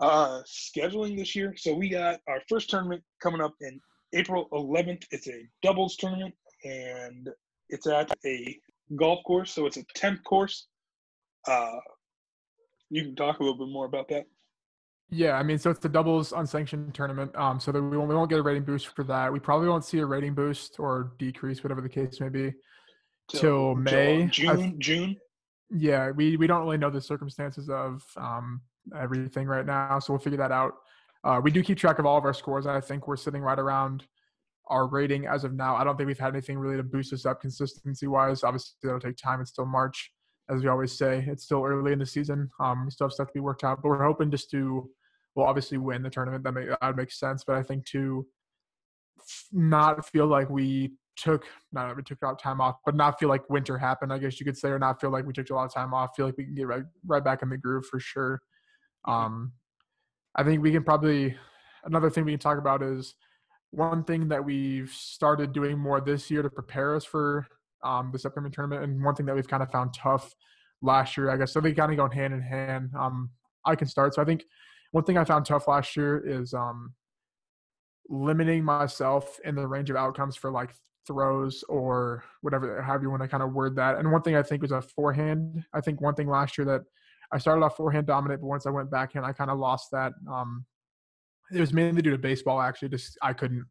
Uh, 0.00 0.42
scheduling 0.46 1.16
this 1.16 1.36
year. 1.36 1.54
So 1.56 1.74
we 1.74 1.90
got 1.90 2.20
our 2.26 2.40
first 2.48 2.70
tournament 2.70 3.02
coming 3.22 3.42
up 3.42 3.54
in 3.60 3.78
April 4.14 4.48
11th. 4.52 5.04
It's 5.10 5.28
a 5.28 5.46
doubles 5.62 5.96
tournament, 5.96 6.34
and 6.64 7.28
it's 7.68 7.86
at 7.86 8.10
a 8.24 8.58
golf 8.96 9.22
course. 9.26 9.52
So 9.52 9.66
it's 9.66 9.76
a 9.76 9.84
10th 9.96 10.24
course. 10.24 10.68
Uh, 11.46 11.76
you 12.88 13.04
can 13.04 13.14
talk 13.14 13.40
a 13.40 13.42
little 13.42 13.58
bit 13.58 13.70
more 13.70 13.84
about 13.84 14.08
that. 14.08 14.24
Yeah, 15.10 15.32
I 15.32 15.42
mean, 15.42 15.58
so 15.58 15.70
it's 15.70 15.80
the 15.80 15.88
doubles 15.88 16.32
unsanctioned 16.32 16.94
tournament. 16.94 17.34
Um, 17.36 17.58
so 17.58 17.72
that 17.72 17.82
we 17.82 17.96
won't, 17.96 18.08
we 18.08 18.14
won't 18.14 18.30
get 18.30 18.38
a 18.38 18.42
rating 18.42 18.62
boost 18.62 18.94
for 18.94 19.04
that. 19.04 19.32
We 19.32 19.40
probably 19.40 19.68
won't 19.68 19.84
see 19.84 19.98
a 19.98 20.06
rating 20.06 20.34
boost 20.34 20.76
or 20.78 21.12
decrease, 21.18 21.62
whatever 21.62 21.80
the 21.80 21.88
case 21.88 22.20
may 22.20 22.28
be. 22.28 22.54
Till 23.28 23.74
May, 23.74 24.26
June, 24.26 24.76
June. 24.78 25.16
Yeah, 25.70 26.10
we 26.10 26.36
we 26.36 26.46
don't 26.46 26.62
really 26.62 26.78
know 26.78 26.90
the 26.90 27.00
circumstances 27.00 27.68
of 27.68 28.02
um, 28.16 28.60
everything 28.98 29.46
right 29.46 29.66
now, 29.66 29.98
so 29.98 30.12
we'll 30.12 30.20
figure 30.20 30.38
that 30.38 30.52
out. 30.52 30.74
Uh, 31.24 31.40
we 31.42 31.50
do 31.50 31.62
keep 31.62 31.78
track 31.78 31.98
of 31.98 32.06
all 32.06 32.16
of 32.16 32.24
our 32.24 32.32
scores. 32.32 32.66
I 32.66 32.80
think 32.80 33.06
we're 33.06 33.16
sitting 33.16 33.42
right 33.42 33.58
around 33.58 34.06
our 34.68 34.86
rating 34.86 35.26
as 35.26 35.44
of 35.44 35.52
now. 35.52 35.76
I 35.76 35.84
don't 35.84 35.96
think 35.96 36.06
we've 36.06 36.18
had 36.18 36.32
anything 36.32 36.58
really 36.58 36.76
to 36.76 36.82
boost 36.82 37.12
us 37.12 37.26
up 37.26 37.40
consistency 37.40 38.06
wise. 38.06 38.42
Obviously, 38.42 38.74
that'll 38.82 39.00
take 39.00 39.16
time. 39.16 39.40
It's 39.40 39.50
still 39.50 39.66
March, 39.66 40.12
as 40.48 40.62
we 40.62 40.68
always 40.68 40.96
say. 40.96 41.24
It's 41.26 41.44
still 41.44 41.64
early 41.64 41.92
in 41.92 41.98
the 41.98 42.06
season. 42.06 42.48
Um, 42.60 42.84
we 42.84 42.90
still 42.90 43.06
have 43.06 43.12
stuff 43.12 43.28
to 43.28 43.34
be 43.34 43.40
worked 43.40 43.64
out, 43.64 43.82
but 43.82 43.88
we're 43.88 44.04
hoping 44.04 44.30
just 44.30 44.50
to, 44.52 44.88
well, 45.34 45.46
obviously 45.46 45.78
win 45.78 46.02
the 46.02 46.10
tournament. 46.10 46.44
That, 46.44 46.52
make, 46.52 46.68
that 46.68 46.78
would 46.82 46.96
make 46.96 47.12
sense. 47.12 47.44
But 47.44 47.56
I 47.56 47.62
think 47.62 47.84
to 47.86 48.26
not 49.52 50.06
feel 50.08 50.26
like 50.26 50.48
we 50.48 50.92
took 51.16 51.44
not 51.72 51.94
we 51.96 52.02
took 52.02 52.22
a 52.22 52.26
lot 52.26 52.32
of 52.32 52.38
time 52.38 52.60
off, 52.60 52.76
but 52.86 52.94
not 52.94 53.18
feel 53.18 53.28
like 53.28 53.48
winter 53.50 53.76
happened, 53.76 54.12
I 54.12 54.18
guess 54.18 54.40
you 54.40 54.46
could 54.46 54.56
say, 54.56 54.68
or 54.68 54.78
not 54.78 55.00
feel 55.00 55.10
like 55.10 55.26
we 55.26 55.32
took 55.32 55.50
a 55.50 55.54
lot 55.54 55.64
of 55.64 55.74
time 55.74 55.92
off. 55.92 56.10
Feel 56.16 56.26
like 56.26 56.36
we 56.38 56.44
can 56.44 56.54
get 56.54 56.66
right 56.66 56.84
right 57.06 57.22
back 57.22 57.42
in 57.42 57.50
the 57.50 57.58
groove 57.58 57.84
for 57.86 58.00
sure. 58.00 58.40
Um, 59.06 59.52
I 60.34 60.44
think 60.44 60.62
we 60.62 60.72
can 60.72 60.84
probably 60.84 61.36
another 61.84 62.10
thing 62.10 62.24
we 62.24 62.32
can 62.32 62.40
talk 62.40 62.58
about 62.58 62.82
is 62.82 63.14
one 63.70 64.04
thing 64.04 64.28
that 64.28 64.44
we've 64.44 64.90
started 64.90 65.52
doing 65.52 65.78
more 65.78 66.00
this 66.00 66.30
year 66.30 66.42
to 66.42 66.50
prepare 66.50 66.96
us 66.96 67.04
for 67.04 67.46
um, 67.84 68.10
this 68.12 68.24
upcoming 68.24 68.52
tournament, 68.52 68.82
and 68.82 69.02
one 69.02 69.14
thing 69.14 69.26
that 69.26 69.34
we've 69.34 69.48
kind 69.48 69.62
of 69.62 69.70
found 69.70 69.94
tough 69.94 70.34
last 70.82 71.16
year, 71.16 71.30
I 71.30 71.36
guess. 71.36 71.52
So 71.52 71.60
they 71.60 71.72
kind 71.72 71.90
of 71.90 71.96
go 71.96 72.08
hand 72.08 72.34
in 72.34 72.42
hand. 72.42 72.90
Um, 72.98 73.30
I 73.64 73.74
can 73.74 73.86
start. 73.86 74.14
So 74.14 74.22
I 74.22 74.24
think 74.24 74.44
one 74.92 75.04
thing 75.04 75.16
I 75.16 75.24
found 75.24 75.46
tough 75.46 75.68
last 75.68 75.96
year 75.96 76.18
is 76.18 76.52
um, 76.52 76.94
limiting 78.08 78.64
myself 78.64 79.38
in 79.44 79.54
the 79.54 79.66
range 79.66 79.90
of 79.90 79.96
outcomes 79.96 80.36
for 80.36 80.50
like 80.50 80.74
throws 81.06 81.64
or 81.68 82.24
whatever, 82.42 82.82
however 82.82 83.04
you 83.04 83.10
want 83.10 83.22
to 83.22 83.28
kind 83.28 83.42
of 83.42 83.52
word 83.52 83.76
that. 83.76 83.96
And 83.96 84.10
one 84.10 84.22
thing 84.22 84.36
I 84.36 84.42
think 84.42 84.62
was 84.62 84.72
a 84.72 84.82
forehand. 84.82 85.64
I 85.72 85.80
think 85.80 86.00
one 86.00 86.14
thing 86.14 86.28
last 86.28 86.58
year 86.58 86.64
that 86.66 86.82
I 87.32 87.38
started 87.38 87.64
off 87.64 87.76
forehand 87.76 88.06
dominant, 88.06 88.40
but 88.40 88.48
once 88.48 88.66
I 88.66 88.70
went 88.70 88.90
backhand, 88.90 89.24
I 89.24 89.32
kind 89.32 89.50
of 89.50 89.58
lost 89.58 89.88
that. 89.92 90.12
Um, 90.30 90.64
it 91.52 91.60
was 91.60 91.72
mainly 91.72 92.02
due 92.02 92.10
to 92.10 92.18
baseball. 92.18 92.60
Actually, 92.60 92.90
just 92.90 93.18
I 93.22 93.32
couldn't 93.32 93.64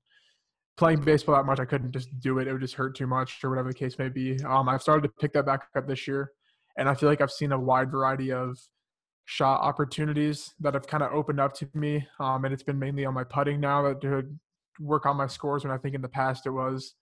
playing 0.78 1.02
baseball 1.02 1.36
that 1.36 1.46
much. 1.46 1.60
I 1.60 1.66
couldn't 1.66 1.92
just 1.92 2.08
do 2.20 2.40
it. 2.40 2.48
It 2.48 2.54
would 2.54 2.62
just 2.62 2.76
hurt 2.76 2.96
too 2.96 3.08
much, 3.08 3.44
or 3.44 3.50
whatever 3.50 3.70
the 3.70 3.78
case 3.78 3.98
may 4.00 4.10
be. 4.10 4.42
Um, 4.44 4.70
I've 4.70 4.82
started 4.82 5.04
to 5.04 5.14
pick 5.20 5.34
that 5.34 5.46
back 5.46 5.68
up 5.76 5.88
this 5.88 6.08
year, 6.08 6.32
and 6.78 6.88
I 6.88 6.96
feel 6.96 7.10
like 7.10 7.22
I've 7.22 7.32
seen 7.32 7.52
a 7.52 7.60
wide 7.60 7.92
variety 7.92 8.32
of 8.32 8.58
shot 9.26 9.62
opportunities 9.62 10.56
that 10.60 10.74
have 10.74 10.88
kind 10.88 11.04
of 11.04 11.12
opened 11.12 11.40
up 11.40 11.54
to 11.54 11.70
me. 11.76 12.08
Um, 12.20 12.46
and 12.46 12.54
it's 12.54 12.64
been 12.64 12.80
mainly 12.80 13.06
on 13.06 13.14
my 13.14 13.24
putting 13.24 13.60
now 13.60 13.84
that 13.84 14.02
to 14.02 14.24
work 14.80 15.06
on 15.06 15.18
my 15.18 15.28
scores. 15.28 15.64
When 15.64 15.74
I 15.74 15.78
think 15.78 15.94
in 15.96 16.02
the 16.02 16.10
past 16.10 16.48
it 16.48 16.52
was 16.52 16.96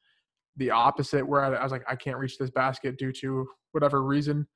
the 0.57 0.71
opposite, 0.71 1.25
where 1.25 1.41
I, 1.41 1.53
I 1.53 1.63
was 1.63 1.71
like, 1.71 1.85
I 1.87 1.95
can't 1.95 2.17
reach 2.17 2.37
this 2.37 2.49
basket 2.49 2.97
due 2.97 3.13
to 3.13 3.47
whatever 3.71 4.03
reason, 4.03 4.47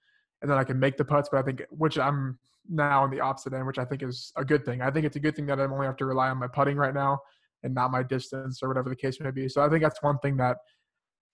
and 0.41 0.49
then 0.49 0.57
I 0.57 0.63
can 0.63 0.79
make 0.79 0.97
the 0.97 1.05
putts. 1.05 1.29
But 1.31 1.39
I 1.39 1.43
think 1.43 1.63
which 1.69 1.97
I'm 1.97 2.37
now 2.69 3.03
on 3.03 3.11
the 3.11 3.19
opposite 3.19 3.53
end, 3.53 3.65
which 3.65 3.77
I 3.77 3.85
think 3.85 4.03
is 4.03 4.31
a 4.35 4.45
good 4.45 4.65
thing. 4.65 4.81
I 4.81 4.91
think 4.91 5.05
it's 5.05 5.15
a 5.15 5.19
good 5.19 5.35
thing 5.35 5.45
that 5.47 5.59
I 5.59 5.63
only 5.63 5.85
have 5.85 5.97
to 5.97 6.05
rely 6.05 6.29
on 6.29 6.37
my 6.37 6.47
putting 6.47 6.77
right 6.77 6.93
now 6.93 7.19
and 7.63 7.73
not 7.73 7.91
my 7.91 8.03
distance 8.03 8.61
or 8.61 8.67
whatever 8.67 8.89
the 8.89 8.95
case 8.95 9.19
may 9.19 9.31
be. 9.31 9.47
So 9.47 9.61
I 9.61 9.69
think 9.69 9.83
that's 9.83 10.01
one 10.01 10.17
thing 10.19 10.37
that 10.37 10.57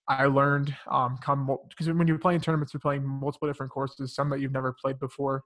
I 0.08 0.26
learned 0.26 0.76
um, 0.90 1.18
come 1.22 1.50
because 1.70 1.90
when 1.90 2.08
you're 2.08 2.18
playing 2.18 2.42
tournaments, 2.42 2.74
you're 2.74 2.80
playing 2.80 3.06
multiple 3.06 3.48
different 3.48 3.72
courses, 3.72 4.16
some 4.16 4.30
that 4.30 4.40
you've 4.40 4.54
never 4.54 4.74
played 4.74 5.00
before, 5.00 5.44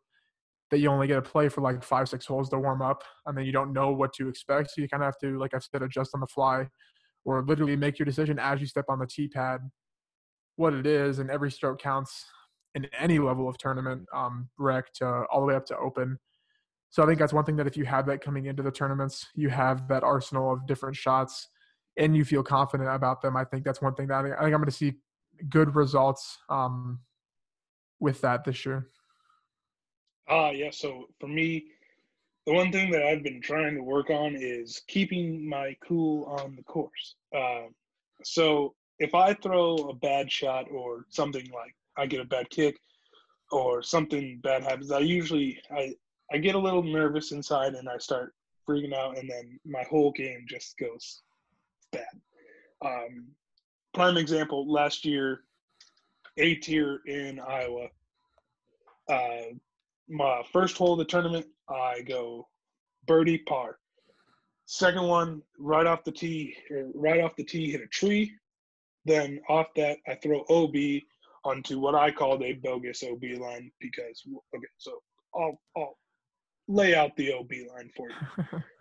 that 0.69 0.79
you 0.79 0.89
only 0.89 1.07
get 1.07 1.15
to 1.15 1.21
play 1.21 1.49
for 1.49 1.61
like 1.61 1.83
five, 1.83 2.07
six 2.07 2.25
holes 2.25 2.49
to 2.49 2.59
warm 2.59 2.81
up, 2.81 3.03
and 3.25 3.37
then 3.37 3.45
you 3.45 3.51
don't 3.51 3.73
know 3.73 3.91
what 3.91 4.13
to 4.13 4.29
expect. 4.29 4.71
So 4.71 4.81
you 4.81 4.87
kind 4.87 5.03
of 5.03 5.07
have 5.07 5.17
to, 5.19 5.39
like 5.39 5.53
I've 5.53 5.63
said, 5.63 5.81
adjust 5.81 6.11
on 6.13 6.19
the 6.19 6.27
fly, 6.27 6.67
or 7.25 7.43
literally 7.43 7.75
make 7.75 7.97
your 7.97 8.05
decision 8.05 8.37
as 8.39 8.61
you 8.61 8.67
step 8.67 8.85
on 8.87 8.99
the 8.99 9.07
tee 9.07 9.27
pad, 9.27 9.61
what 10.57 10.73
it 10.73 10.85
is, 10.85 11.19
and 11.19 11.31
every 11.31 11.51
stroke 11.51 11.81
counts 11.81 12.25
in 12.75 12.87
any 12.97 13.19
level 13.19 13.49
of 13.49 13.57
tournament, 13.57 14.07
um, 14.13 14.49
rec 14.57 14.93
to 14.93 15.25
all 15.31 15.41
the 15.41 15.47
way 15.47 15.55
up 15.55 15.65
to 15.67 15.77
open. 15.77 16.17
So 16.89 17.03
I 17.03 17.05
think 17.05 17.19
that's 17.19 17.33
one 17.33 17.45
thing 17.45 17.55
that 17.55 17.67
if 17.67 17.77
you 17.77 17.85
have 17.85 18.05
that 18.07 18.21
coming 18.21 18.45
into 18.45 18.63
the 18.63 18.71
tournaments, 18.71 19.27
you 19.35 19.49
have 19.49 19.87
that 19.87 20.03
arsenal 20.03 20.51
of 20.51 20.67
different 20.67 20.95
shots, 20.95 21.47
and 21.97 22.15
you 22.15 22.25
feel 22.25 22.43
confident 22.43 22.89
about 22.89 23.21
them. 23.21 23.35
I 23.37 23.45
think 23.45 23.63
that's 23.63 23.81
one 23.81 23.95
thing 23.95 24.07
that 24.07 24.19
I 24.19 24.23
think, 24.23 24.35
I 24.35 24.43
I'm 24.43 24.51
going 24.51 24.65
to 24.65 24.71
see 24.71 24.93
good 25.49 25.75
results 25.75 26.37
um, 26.49 26.99
with 27.99 28.21
that 28.21 28.43
this 28.43 28.65
year. 28.65 28.89
Ah, 30.29 30.51
yeah. 30.51 30.69
So 30.71 31.07
for 31.19 31.27
me, 31.27 31.65
the 32.45 32.53
one 32.53 32.71
thing 32.71 32.91
that 32.91 33.03
I've 33.03 33.23
been 33.23 33.41
trying 33.41 33.75
to 33.75 33.83
work 33.83 34.09
on 34.09 34.35
is 34.35 34.81
keeping 34.87 35.47
my 35.47 35.75
cool 35.85 36.25
on 36.25 36.55
the 36.55 36.63
course. 36.63 37.15
Uh, 37.35 37.67
so 38.23 38.75
if 38.99 39.15
I 39.15 39.33
throw 39.33 39.75
a 39.89 39.93
bad 39.93 40.31
shot 40.31 40.65
or 40.71 41.05
something 41.09 41.47
like 41.53 41.75
I 41.97 42.05
get 42.05 42.21
a 42.21 42.25
bad 42.25 42.49
kick 42.49 42.77
or 43.51 43.83
something 43.83 44.39
bad 44.43 44.63
happens, 44.63 44.91
I 44.91 44.99
usually 44.99 45.59
I 45.71 45.93
I 46.31 46.37
get 46.37 46.55
a 46.55 46.59
little 46.59 46.83
nervous 46.83 47.31
inside 47.31 47.73
and 47.73 47.89
I 47.89 47.97
start 47.97 48.33
freaking 48.67 48.93
out, 48.93 49.17
and 49.17 49.29
then 49.29 49.59
my 49.65 49.83
whole 49.89 50.11
game 50.11 50.45
just 50.47 50.77
goes 50.77 51.21
bad. 51.91 52.05
Um, 52.83 53.27
prime 53.93 54.17
example: 54.17 54.71
last 54.71 55.05
year, 55.05 55.41
A 56.37 56.55
tier 56.55 57.01
in 57.05 57.39
Iowa. 57.39 57.87
Uh, 59.09 59.53
my 60.07 60.41
first 60.51 60.77
hole 60.77 60.93
of 60.93 60.99
the 60.99 61.05
tournament, 61.05 61.45
I 61.69 62.01
go 62.01 62.47
birdie 63.07 63.39
par. 63.39 63.77
Second 64.65 65.03
one, 65.03 65.41
right 65.59 65.85
off 65.85 66.05
the 66.05 66.11
tee, 66.11 66.55
right 66.93 67.21
off 67.21 67.35
the 67.35 67.43
tee, 67.43 67.71
hit 67.71 67.81
a 67.81 67.87
tree. 67.87 68.31
Then 69.03 69.41
off 69.49 69.67
that, 69.75 69.97
I 70.07 70.15
throw 70.15 70.45
OB 70.49 70.75
onto 71.43 71.79
what 71.79 71.95
I 71.95 72.11
called 72.11 72.43
a 72.43 72.53
bogus 72.53 73.03
OB 73.03 73.23
line 73.39 73.71
because 73.79 74.23
okay, 74.55 74.67
so 74.77 75.01
I'll 75.35 75.59
I'll 75.75 75.97
lay 76.67 76.95
out 76.95 77.15
the 77.15 77.33
OB 77.33 77.51
line 77.73 77.89
for 77.95 78.07
you. 78.09 78.59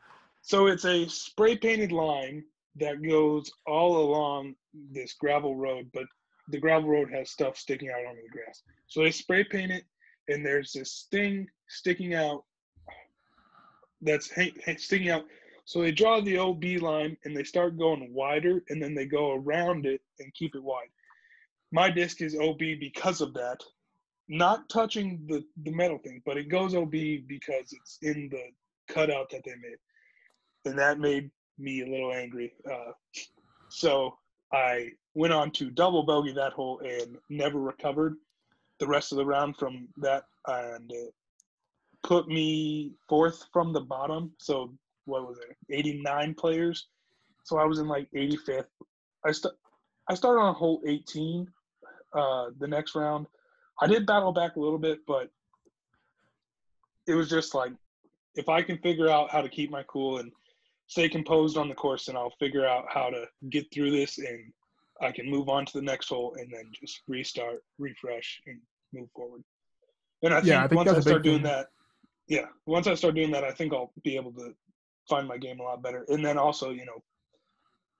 So 0.42 0.66
it's 0.66 0.84
a 0.84 1.06
spray 1.08 1.56
painted 1.56 1.92
line 1.92 2.44
that 2.76 3.02
goes 3.02 3.52
all 3.66 3.98
along 3.98 4.54
this 4.90 5.14
gravel 5.14 5.56
road, 5.56 5.90
but 5.92 6.04
the 6.48 6.58
gravel 6.58 6.88
road 6.88 7.10
has 7.12 7.30
stuff 7.30 7.56
sticking 7.56 7.90
out 7.90 8.06
onto 8.06 8.22
the 8.22 8.28
grass. 8.28 8.62
So 8.86 9.02
they 9.02 9.10
spray 9.10 9.44
paint 9.44 9.70
it, 9.70 9.84
and 10.28 10.44
there's 10.44 10.72
this 10.72 11.06
thing 11.10 11.46
sticking 11.68 12.14
out 12.14 12.44
that's 14.02 14.30
sticking 14.78 15.10
out. 15.10 15.24
So 15.66 15.82
they 15.82 15.92
draw 15.92 16.20
the 16.20 16.38
OB 16.38 16.64
line 16.80 17.16
and 17.24 17.36
they 17.36 17.44
start 17.44 17.78
going 17.78 18.12
wider, 18.12 18.64
and 18.70 18.82
then 18.82 18.94
they 18.94 19.06
go 19.06 19.32
around 19.32 19.86
it 19.86 20.00
and 20.18 20.34
keep 20.34 20.54
it 20.54 20.62
wide. 20.62 20.88
My 21.72 21.90
disc 21.90 22.20
is 22.20 22.36
OB 22.36 22.58
because 22.80 23.20
of 23.20 23.32
that, 23.34 23.62
not 24.28 24.68
touching 24.68 25.24
the 25.28 25.44
the 25.62 25.70
metal 25.70 25.98
thing, 25.98 26.22
but 26.26 26.36
it 26.36 26.48
goes 26.48 26.74
OB 26.74 26.90
because 26.90 27.72
it's 27.72 27.98
in 28.02 28.28
the 28.30 28.44
cutout 28.92 29.30
that 29.30 29.42
they 29.44 29.52
made, 29.52 29.78
and 30.64 30.78
that 30.78 30.98
made 30.98 31.30
me 31.58 31.82
a 31.82 31.86
little 31.86 32.12
angry. 32.12 32.52
Uh, 32.70 32.92
so 33.68 34.18
I 34.52 34.90
went 35.14 35.32
on 35.32 35.50
to 35.52 35.70
double 35.70 36.02
bogey 36.02 36.32
that 36.32 36.52
hole 36.52 36.80
and 36.80 37.18
never 37.28 37.60
recovered 37.60 38.16
the 38.78 38.86
rest 38.86 39.12
of 39.12 39.18
the 39.18 39.26
round 39.26 39.56
from 39.56 39.88
that, 39.98 40.24
and 40.46 40.92
put 42.02 42.26
me 42.28 42.92
fourth 43.08 43.46
from 43.52 43.72
the 43.72 43.80
bottom. 43.80 44.32
So 44.38 44.72
what 45.04 45.26
was 45.26 45.38
it, 45.38 45.56
89 45.70 46.34
players? 46.34 46.88
So 47.44 47.58
I 47.58 47.64
was 47.64 47.78
in 47.78 47.88
like 47.88 48.08
85th. 48.14 48.66
I 49.24 49.32
st- 49.32 49.54
I 50.08 50.14
started 50.14 50.40
on 50.40 50.54
hole 50.54 50.82
18 50.86 51.46
uh, 52.12 52.46
the 52.58 52.66
next 52.66 52.94
round. 52.94 53.26
I 53.80 53.86
did 53.86 54.06
battle 54.06 54.32
back 54.32 54.56
a 54.56 54.60
little 54.60 54.78
bit, 54.78 55.00
but 55.06 55.30
it 57.06 57.14
was 57.14 57.28
just 57.28 57.54
like 57.54 57.72
if 58.36 58.48
I 58.48 58.62
can 58.62 58.78
figure 58.78 59.08
out 59.08 59.30
how 59.30 59.40
to 59.40 59.48
keep 59.48 59.70
my 59.70 59.82
cool 59.84 60.18
and 60.18 60.30
stay 60.86 61.08
composed 61.08 61.56
on 61.56 61.68
the 61.68 61.74
course, 61.74 62.06
then 62.06 62.16
I'll 62.16 62.34
figure 62.38 62.66
out 62.66 62.84
how 62.88 63.10
to 63.10 63.24
get 63.50 63.72
through 63.72 63.90
this 63.90 64.18
and 64.18 64.52
I 65.00 65.12
can 65.12 65.28
move 65.30 65.48
on 65.48 65.64
to 65.66 65.72
the 65.72 65.82
next 65.82 66.08
hole 66.08 66.34
and 66.38 66.52
then 66.52 66.70
just 66.78 67.02
restart, 67.08 67.62
refresh, 67.78 68.40
and 68.46 68.58
move 68.92 69.08
forward. 69.16 69.42
And 70.22 70.34
I 70.34 70.38
think, 70.38 70.48
Yeah, 70.48 70.64
I 70.64 70.68
think 70.68 70.76
once 70.76 70.90
I 70.90 70.94
that's 70.94 71.06
a 71.06 71.08
big 71.08 71.12
start 71.12 71.22
doing 71.22 71.36
thing. 71.38 71.44
that, 71.44 71.68
yeah, 72.28 72.46
once 72.66 72.86
I 72.86 72.94
start 72.94 73.14
doing 73.14 73.30
that, 73.32 73.44
I 73.44 73.50
think 73.52 73.72
I'll 73.72 73.92
be 74.04 74.16
able 74.16 74.32
to 74.34 74.54
find 75.08 75.26
my 75.26 75.38
game 75.38 75.58
a 75.60 75.62
lot 75.62 75.82
better. 75.82 76.04
And 76.08 76.24
then 76.24 76.38
also, 76.38 76.70
you 76.70 76.84
know, 76.84 77.02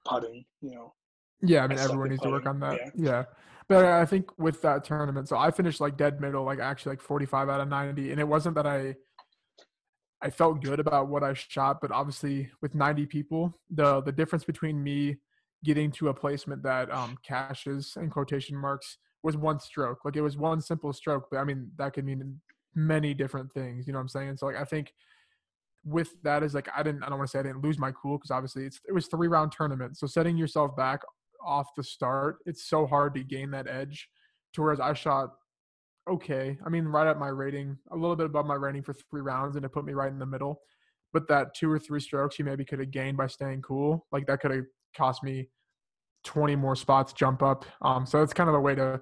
putting, 0.04 0.44
you 0.60 0.74
know, 0.74 0.94
Yeah, 1.42 1.64
I 1.64 1.68
mean 1.68 1.78
I 1.78 1.84
everyone 1.84 2.10
needs 2.10 2.22
to 2.22 2.30
work 2.30 2.46
on 2.46 2.60
that. 2.60 2.78
yeah. 2.78 2.90
Yeah. 2.94 3.24
But 3.70 3.84
I 3.84 4.04
think 4.04 4.36
with 4.36 4.62
that 4.62 4.82
tournament, 4.82 5.28
so 5.28 5.38
I 5.38 5.52
finished 5.52 5.80
like 5.80 5.96
dead 5.96 6.20
middle, 6.20 6.44
like 6.44 6.58
actually 6.58 6.90
like 6.90 7.00
45 7.00 7.48
out 7.48 7.60
of 7.60 7.68
90. 7.68 8.10
And 8.10 8.18
it 8.18 8.26
wasn't 8.26 8.56
that 8.56 8.66
I 8.66 8.96
I 10.20 10.28
felt 10.28 10.60
good 10.60 10.80
about 10.80 11.06
what 11.06 11.22
I 11.22 11.34
shot, 11.34 11.80
but 11.80 11.92
obviously 11.92 12.50
with 12.60 12.74
90 12.74 13.06
people, 13.06 13.56
the 13.70 14.00
the 14.00 14.10
difference 14.10 14.42
between 14.42 14.82
me 14.82 15.18
getting 15.62 15.92
to 15.92 16.08
a 16.08 16.14
placement 16.14 16.64
that 16.64 16.90
um 16.90 17.16
cashes 17.22 17.96
in 17.96 18.10
quotation 18.10 18.56
marks 18.56 18.98
was 19.22 19.36
one 19.36 19.60
stroke. 19.60 20.04
Like 20.04 20.16
it 20.16 20.22
was 20.22 20.36
one 20.36 20.60
simple 20.60 20.92
stroke, 20.92 21.28
but 21.30 21.36
I 21.36 21.44
mean 21.44 21.70
that 21.78 21.92
could 21.92 22.04
mean 22.04 22.40
many 22.74 23.14
different 23.14 23.52
things. 23.52 23.86
You 23.86 23.92
know 23.92 24.00
what 24.00 24.02
I'm 24.02 24.08
saying? 24.08 24.38
So 24.38 24.46
like 24.46 24.56
I 24.56 24.64
think 24.64 24.92
with 25.84 26.20
that 26.24 26.42
is 26.42 26.54
like 26.54 26.68
I 26.76 26.82
didn't 26.82 27.04
I 27.04 27.08
don't 27.08 27.18
want 27.18 27.30
to 27.30 27.36
say 27.36 27.38
I 27.38 27.44
didn't 27.44 27.62
lose 27.62 27.78
my 27.78 27.92
cool 27.92 28.18
because 28.18 28.32
obviously 28.32 28.64
it's 28.64 28.80
it 28.88 28.92
was 28.92 29.06
three 29.06 29.28
round 29.28 29.52
tournament. 29.52 29.96
So 29.96 30.08
setting 30.08 30.36
yourself 30.36 30.76
back 30.76 31.02
off 31.44 31.68
the 31.76 31.82
start, 31.82 32.38
it's 32.46 32.68
so 32.68 32.86
hard 32.86 33.14
to 33.14 33.24
gain 33.24 33.50
that 33.52 33.68
edge. 33.68 34.08
To 34.54 34.62
whereas 34.62 34.80
I 34.80 34.92
shot 34.94 35.30
okay. 36.08 36.58
I 36.64 36.68
mean, 36.68 36.84
right 36.86 37.06
at 37.06 37.18
my 37.18 37.28
rating, 37.28 37.76
a 37.92 37.96
little 37.96 38.16
bit 38.16 38.26
above 38.26 38.46
my 38.46 38.54
rating 38.54 38.82
for 38.82 38.94
three 38.94 39.20
rounds, 39.20 39.56
and 39.56 39.64
it 39.64 39.68
put 39.72 39.84
me 39.84 39.92
right 39.92 40.10
in 40.10 40.18
the 40.18 40.26
middle. 40.26 40.60
But 41.12 41.28
that 41.28 41.54
two 41.54 41.70
or 41.70 41.78
three 41.78 42.00
strokes 42.00 42.38
you 42.38 42.44
maybe 42.44 42.64
could 42.64 42.78
have 42.80 42.90
gained 42.90 43.16
by 43.16 43.26
staying 43.26 43.62
cool, 43.62 44.06
like 44.12 44.26
that 44.26 44.40
could 44.40 44.50
have 44.50 44.64
cost 44.96 45.22
me 45.22 45.48
20 46.24 46.56
more 46.56 46.74
spots 46.76 47.12
jump 47.12 47.42
up. 47.42 47.64
Um, 47.82 48.06
so 48.06 48.22
it's 48.22 48.32
kind 48.32 48.48
of 48.48 48.54
a 48.54 48.60
way 48.60 48.74
to 48.74 49.00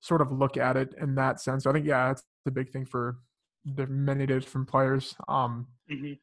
sort 0.00 0.20
of 0.20 0.30
look 0.30 0.56
at 0.56 0.76
it 0.76 0.94
in 1.00 1.14
that 1.16 1.40
sense. 1.40 1.66
I 1.66 1.72
think 1.72 1.86
yeah, 1.86 2.08
that's 2.08 2.22
the 2.44 2.50
big 2.50 2.70
thing 2.70 2.84
for 2.84 3.18
the 3.64 3.86
many 3.86 4.26
different 4.26 4.68
players. 4.68 5.14
Um, 5.28 5.66
Mhm. 5.90 6.18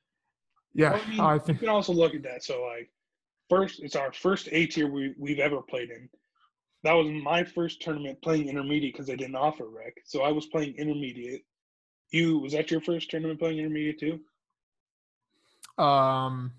yeah, 0.73 0.93
I 0.93 1.09
mean, 1.09 1.19
I 1.19 1.33
you 1.47 1.55
can 1.55 1.69
also 1.69 1.91
look 1.91 2.15
at 2.15 2.23
that. 2.23 2.43
So 2.43 2.63
like, 2.63 2.92
first, 3.57 3.81
it's 3.81 3.95
our 3.95 4.11
first 4.13 4.49
A 4.51 4.65
tier 4.67 4.87
we 4.89 5.13
we've 5.17 5.39
ever 5.39 5.61
played 5.61 5.89
in. 5.89 6.09
That 6.83 6.93
was 6.93 7.07
my 7.09 7.43
first 7.43 7.81
tournament 7.81 8.21
playing 8.21 8.49
intermediate 8.49 8.93
because 8.93 9.07
they 9.07 9.15
didn't 9.15 9.35
offer 9.35 9.65
rec. 9.69 9.93
So 10.05 10.21
I 10.23 10.31
was 10.31 10.47
playing 10.47 10.75
intermediate. 10.77 11.43
You 12.11 12.39
was 12.39 12.53
that 12.53 12.69
your 12.71 12.81
first 12.81 13.09
tournament 13.09 13.39
playing 13.39 13.59
intermediate 13.59 13.99
too? 13.99 14.19
um, 15.83 16.51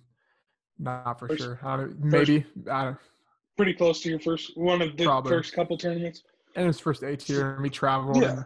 not 0.78 1.18
for 1.18 1.28
First- 1.28 1.42
sure. 1.42 1.60
I 1.62 1.86
maybe 1.98 2.44
I 2.70 2.84
don't, 2.84 2.98
Pretty 3.56 3.74
close 3.74 4.00
to 4.00 4.10
your 4.10 4.18
first 4.18 4.56
one 4.56 4.82
of 4.82 4.96
the 4.96 5.04
Probably. 5.04 5.30
first 5.30 5.52
couple 5.54 5.78
tournaments. 5.78 6.24
and 6.56 6.64
it 6.64 6.66
was 6.66 6.80
first 6.80 7.04
A 7.04 7.16
tier, 7.16 7.52
and 7.54 7.62
we 7.62 7.70
traveled. 7.70 8.16
Yeah. 8.20 8.42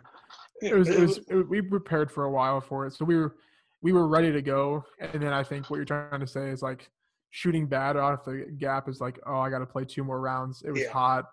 And 0.60 0.72
it 0.72 0.74
was 0.74 0.88
it 0.90 1.00
was 1.00 1.18
it, 1.28 1.48
we 1.48 1.62
prepared 1.62 2.10
for 2.10 2.24
a 2.24 2.30
while 2.30 2.60
for 2.60 2.84
it 2.86 2.92
so 2.92 3.04
we 3.04 3.16
were 3.16 3.36
we 3.80 3.92
were 3.92 4.06
ready 4.08 4.32
to 4.32 4.42
go 4.42 4.84
and 4.98 5.22
then 5.22 5.32
i 5.32 5.40
think 5.44 5.70
what 5.70 5.76
you're 5.76 5.84
trying 5.84 6.18
to 6.18 6.26
say 6.26 6.48
is 6.50 6.62
like 6.62 6.90
shooting 7.30 7.66
bad 7.66 7.96
off 7.96 8.24
the 8.24 8.46
gap 8.58 8.88
is 8.88 9.00
like 9.00 9.18
oh 9.26 9.38
i 9.38 9.50
got 9.50 9.58
to 9.58 9.66
play 9.66 9.84
two 9.84 10.02
more 10.02 10.20
rounds 10.20 10.62
it 10.66 10.70
was 10.70 10.82
Yeah. 10.82 10.92
hot 10.92 11.26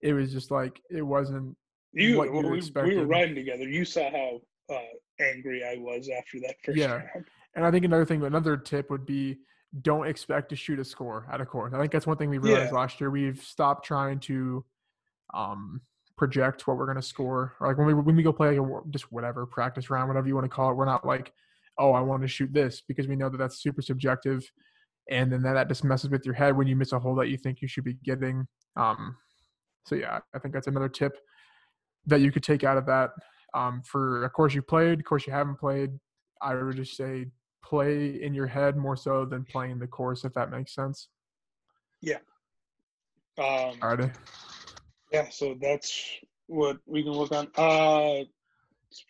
it 0.00 0.12
was 0.12 0.32
just 0.32 0.50
like 0.50 0.80
it 0.90 1.02
wasn't 1.02 1.56
you, 1.92 2.16
what 2.16 2.26
you 2.32 2.38
we, 2.38 2.50
we 2.50 2.58
expected. 2.58 2.96
were 2.98 3.04
riding 3.06 3.34
together. 3.34 3.64
You 3.68 3.84
saw 3.84 4.08
how 4.12 4.40
uh, 4.72 4.78
angry 5.20 5.64
I 5.64 5.76
was 5.76 6.08
after 6.08 6.38
that 6.40 6.54
first 6.64 6.78
Yeah. 6.78 6.92
round. 7.14 7.24
and 7.56 7.66
i 7.66 7.70
think 7.70 7.84
another 7.84 8.04
thing 8.06 8.22
another 8.22 8.56
tip 8.56 8.90
would 8.90 9.04
be 9.04 9.38
don't 9.82 10.06
expect 10.06 10.48
to 10.50 10.56
shoot 10.56 10.78
a 10.78 10.84
score 10.84 11.26
at 11.32 11.40
a 11.40 11.46
course 11.46 11.74
i 11.74 11.78
think 11.80 11.90
that's 11.92 12.06
one 12.06 12.16
thing 12.16 12.30
we 12.30 12.38
realized 12.38 12.70
Yeah. 12.72 12.78
last 12.78 13.00
year 13.00 13.10
we've 13.10 13.42
stopped 13.42 13.84
trying 13.84 14.20
to 14.20 14.64
um 15.34 15.80
project 16.16 16.66
what 16.66 16.76
we're 16.76 16.86
going 16.86 16.96
to 16.96 17.02
score 17.02 17.54
or 17.60 17.68
like 17.68 17.76
when 17.78 17.86
we 17.88 17.94
when 17.94 18.14
we 18.16 18.22
go 18.22 18.32
play 18.32 18.56
like 18.56 18.68
a, 18.68 18.80
just 18.90 19.10
whatever 19.10 19.44
practice 19.46 19.90
round 19.90 20.06
whatever 20.08 20.28
you 20.28 20.34
want 20.34 20.44
to 20.44 20.48
call 20.48 20.70
it 20.70 20.74
we're 20.74 20.84
not 20.84 21.04
like 21.04 21.32
oh 21.78 21.92
i 21.92 22.00
want 22.00 22.22
to 22.22 22.28
shoot 22.28 22.52
this 22.52 22.82
because 22.86 23.08
we 23.08 23.16
know 23.16 23.28
that 23.28 23.38
that's 23.38 23.58
super 23.62 23.82
subjective 23.82 24.48
and 25.10 25.30
then 25.30 25.42
that, 25.42 25.68
just 25.68 25.84
messes 25.84 26.10
with 26.10 26.24
your 26.24 26.34
head 26.34 26.56
when 26.56 26.66
you 26.66 26.76
miss 26.76 26.92
a 26.92 26.98
hole 26.98 27.14
that 27.16 27.28
you 27.28 27.36
think 27.36 27.60
you 27.60 27.68
should 27.68 27.84
be 27.84 27.94
getting 28.04 28.46
um 28.76 29.16
so 29.84 29.94
yeah 29.94 30.20
i 30.34 30.38
think 30.38 30.54
that's 30.54 30.68
another 30.68 30.88
tip 30.88 31.18
that 32.06 32.20
you 32.20 32.32
could 32.32 32.42
take 32.42 32.64
out 32.64 32.78
of 32.78 32.86
that 32.86 33.10
um 33.54 33.82
for 33.84 34.24
a 34.24 34.30
course 34.30 34.54
you 34.54 34.62
played 34.62 35.04
course 35.04 35.26
you 35.26 35.32
haven't 35.32 35.58
played 35.58 35.90
i 36.40 36.54
would 36.54 36.76
just 36.76 36.96
say 36.96 37.26
play 37.64 38.22
in 38.22 38.32
your 38.32 38.46
head 38.46 38.76
more 38.76 38.96
so 38.96 39.24
than 39.24 39.44
playing 39.44 39.78
the 39.78 39.86
course 39.86 40.24
if 40.24 40.32
that 40.32 40.50
makes 40.50 40.74
sense 40.74 41.08
Yeah. 42.00 42.18
Um, 43.38 43.78
alrighty 43.80 44.14
Yeah, 45.12 45.28
so 45.30 45.56
that's 45.60 46.20
what 46.46 46.78
we 46.86 47.02
can 47.02 47.12
work 47.12 47.32
on. 47.32 47.48
Uh, 47.56 48.24
that's 48.90 49.04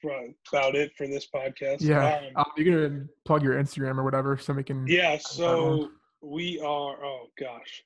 about 0.52 0.74
it 0.74 0.92
for 0.96 1.06
this 1.06 1.26
podcast. 1.34 1.80
yeah 1.80 2.18
Um, 2.18 2.24
um, 2.36 2.44
you 2.56 2.64
can 2.64 3.08
plug 3.24 3.42
your 3.42 3.54
instagram 3.54 3.98
or 3.98 4.04
whatever 4.04 4.36
so 4.36 4.52
we 4.52 4.62
can 4.64 4.86
yeah. 4.86 5.18
So 5.18 5.90
we 6.22 6.58
are. 6.60 7.02
Oh 7.04 7.26
gosh, 7.38 7.82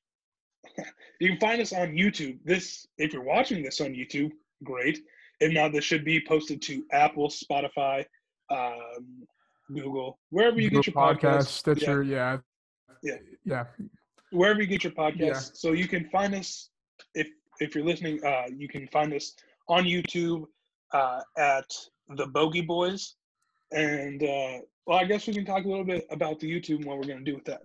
you 1.21 1.29
can 1.31 1.39
find 1.41 1.61
us 1.63 1.73
on 1.73 1.93
YouTube. 1.93 2.39
This, 2.45 2.87
if 2.99 3.13
you're 3.13 3.23
watching 3.23 3.63
this 3.63 3.81
on 3.81 3.89
YouTube, 3.91 4.33
great. 4.65 4.99
If 5.41 5.53
not, 5.53 5.73
this 5.73 5.85
should 5.85 6.05
be 6.05 6.21
posted 6.27 6.63
to 6.63 6.85
Apple, 6.93 7.29
Spotify, 7.29 8.05
um, 8.51 9.27
Google, 9.73 10.19
wherever 10.31 10.61
you 10.61 10.71
Google 10.71 10.83
get 10.83 10.95
your 10.95 11.15
podcasts. 11.15 11.21
podcast 11.21 11.35
Yeah. 11.37 11.75
stitcher 11.75 12.03
yeah 12.03 12.39
Yeah. 13.03 13.17
yeah 13.45 13.65
wherever 14.33 14.61
you 14.61 14.67
get 14.67 14.83
your 14.83 14.93
podcast. 14.93 15.19
Yeah. 15.19 15.35
So 15.55 15.73
you 15.73 15.87
can 15.87 16.09
find 16.11 16.35
us 16.35 16.71
if 17.15 17.29
if 17.61 17.75
you're 17.75 17.85
listening. 17.85 18.25
Uh, 18.25 18.47
you 18.57 18.67
can 18.69 18.89
find 18.89 19.13
us 19.13 19.35
on 19.69 19.85
YouTube 19.85 20.47
uh, 20.95 21.21
at 21.37 21.67
the 22.17 22.27
Bogey 22.27 22.63
Boys, 22.63 23.17
and 23.73 24.23
uh, 24.23 24.59
well, 24.87 24.99
I 24.99 25.05
guess 25.05 25.27
we 25.27 25.35
can 25.35 25.45
talk 25.45 25.65
a 25.65 25.69
little 25.69 25.85
bit 25.85 26.07
about 26.11 26.41
the 26.41 26.51
YouTube 26.51 26.77
and 26.77 26.87
what 26.87 26.97
we're 26.97 27.05
going 27.05 27.23
to 27.23 27.31
do 27.31 27.35
with 27.35 27.45
that. 27.45 27.63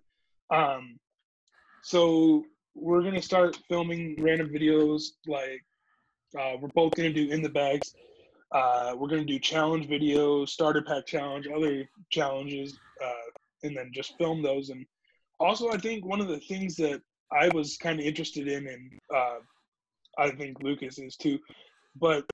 Um, 0.53 0.97
so 1.83 2.43
we're 2.75 3.01
going 3.01 3.15
to 3.15 3.21
start 3.21 3.57
filming 3.69 4.17
random 4.19 4.49
videos. 4.49 5.03
Like 5.27 5.63
uh, 6.37 6.57
we're 6.59 6.69
both 6.75 6.95
going 6.95 7.13
to 7.13 7.25
do 7.25 7.31
in 7.31 7.41
the 7.41 7.49
bags. 7.49 7.93
Uh, 8.51 8.95
we're 8.97 9.07
going 9.07 9.25
to 9.25 9.33
do 9.33 9.39
challenge 9.39 9.87
videos, 9.87 10.49
starter 10.49 10.81
pack 10.81 11.05
challenge, 11.05 11.47
other 11.55 11.87
challenges, 12.09 12.77
uh, 13.01 13.29
and 13.63 13.75
then 13.75 13.91
just 13.93 14.17
film 14.17 14.41
those 14.41 14.69
and 14.69 14.85
also 15.39 15.69
i 15.69 15.77
think 15.77 16.05
one 16.05 16.21
of 16.21 16.27
the 16.27 16.39
things 16.39 16.75
that 16.75 17.01
i 17.31 17.49
was 17.49 17.77
kind 17.77 17.99
of 17.99 18.05
interested 18.05 18.47
in 18.47 18.67
and 18.67 18.91
uh, 19.15 19.37
i 20.17 20.29
think 20.31 20.61
lucas 20.61 20.99
is 20.99 21.15
too 21.15 21.39
but 21.95 22.25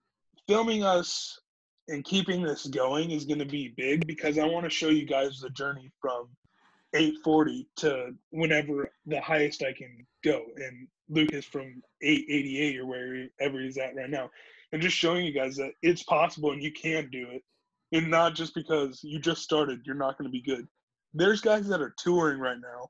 filming 0.47 0.83
us 0.83 1.39
and 1.87 2.03
keeping 2.03 2.41
this 2.41 2.65
going 2.67 3.11
is 3.11 3.25
going 3.25 3.39
to 3.39 3.45
be 3.45 3.73
big 3.77 4.05
because 4.07 4.37
i 4.37 4.45
want 4.45 4.63
to 4.63 4.69
show 4.69 4.89
you 4.89 5.05
guys 5.05 5.39
the 5.39 5.49
journey 5.51 5.91
from 6.01 6.27
840 6.93 7.67
to 7.77 8.13
whenever 8.31 8.91
the 9.05 9.21
highest 9.21 9.63
i 9.63 9.73
can 9.73 10.05
go 10.23 10.43
and 10.57 10.87
lucas 11.09 11.45
from 11.45 11.81
888 12.01 12.79
or 12.79 12.85
wherever 12.85 13.61
he's 13.61 13.77
at 13.77 13.95
right 13.95 14.09
now 14.09 14.29
and 14.71 14.81
just 14.81 14.97
showing 14.97 15.25
you 15.25 15.31
guys 15.31 15.55
that 15.57 15.71
it's 15.81 16.03
possible 16.03 16.51
and 16.51 16.63
you 16.63 16.71
can 16.71 17.09
do 17.11 17.27
it 17.29 17.43
and 17.91 18.09
not 18.09 18.33
just 18.33 18.55
because 18.55 19.01
you 19.03 19.19
just 19.19 19.43
started 19.43 19.81
you're 19.85 19.95
not 19.95 20.17
going 20.17 20.27
to 20.27 20.31
be 20.31 20.41
good 20.41 20.67
there's 21.13 21.41
guys 21.41 21.67
that 21.67 21.81
are 21.81 21.93
touring 21.97 22.39
right 22.39 22.59
now 22.59 22.89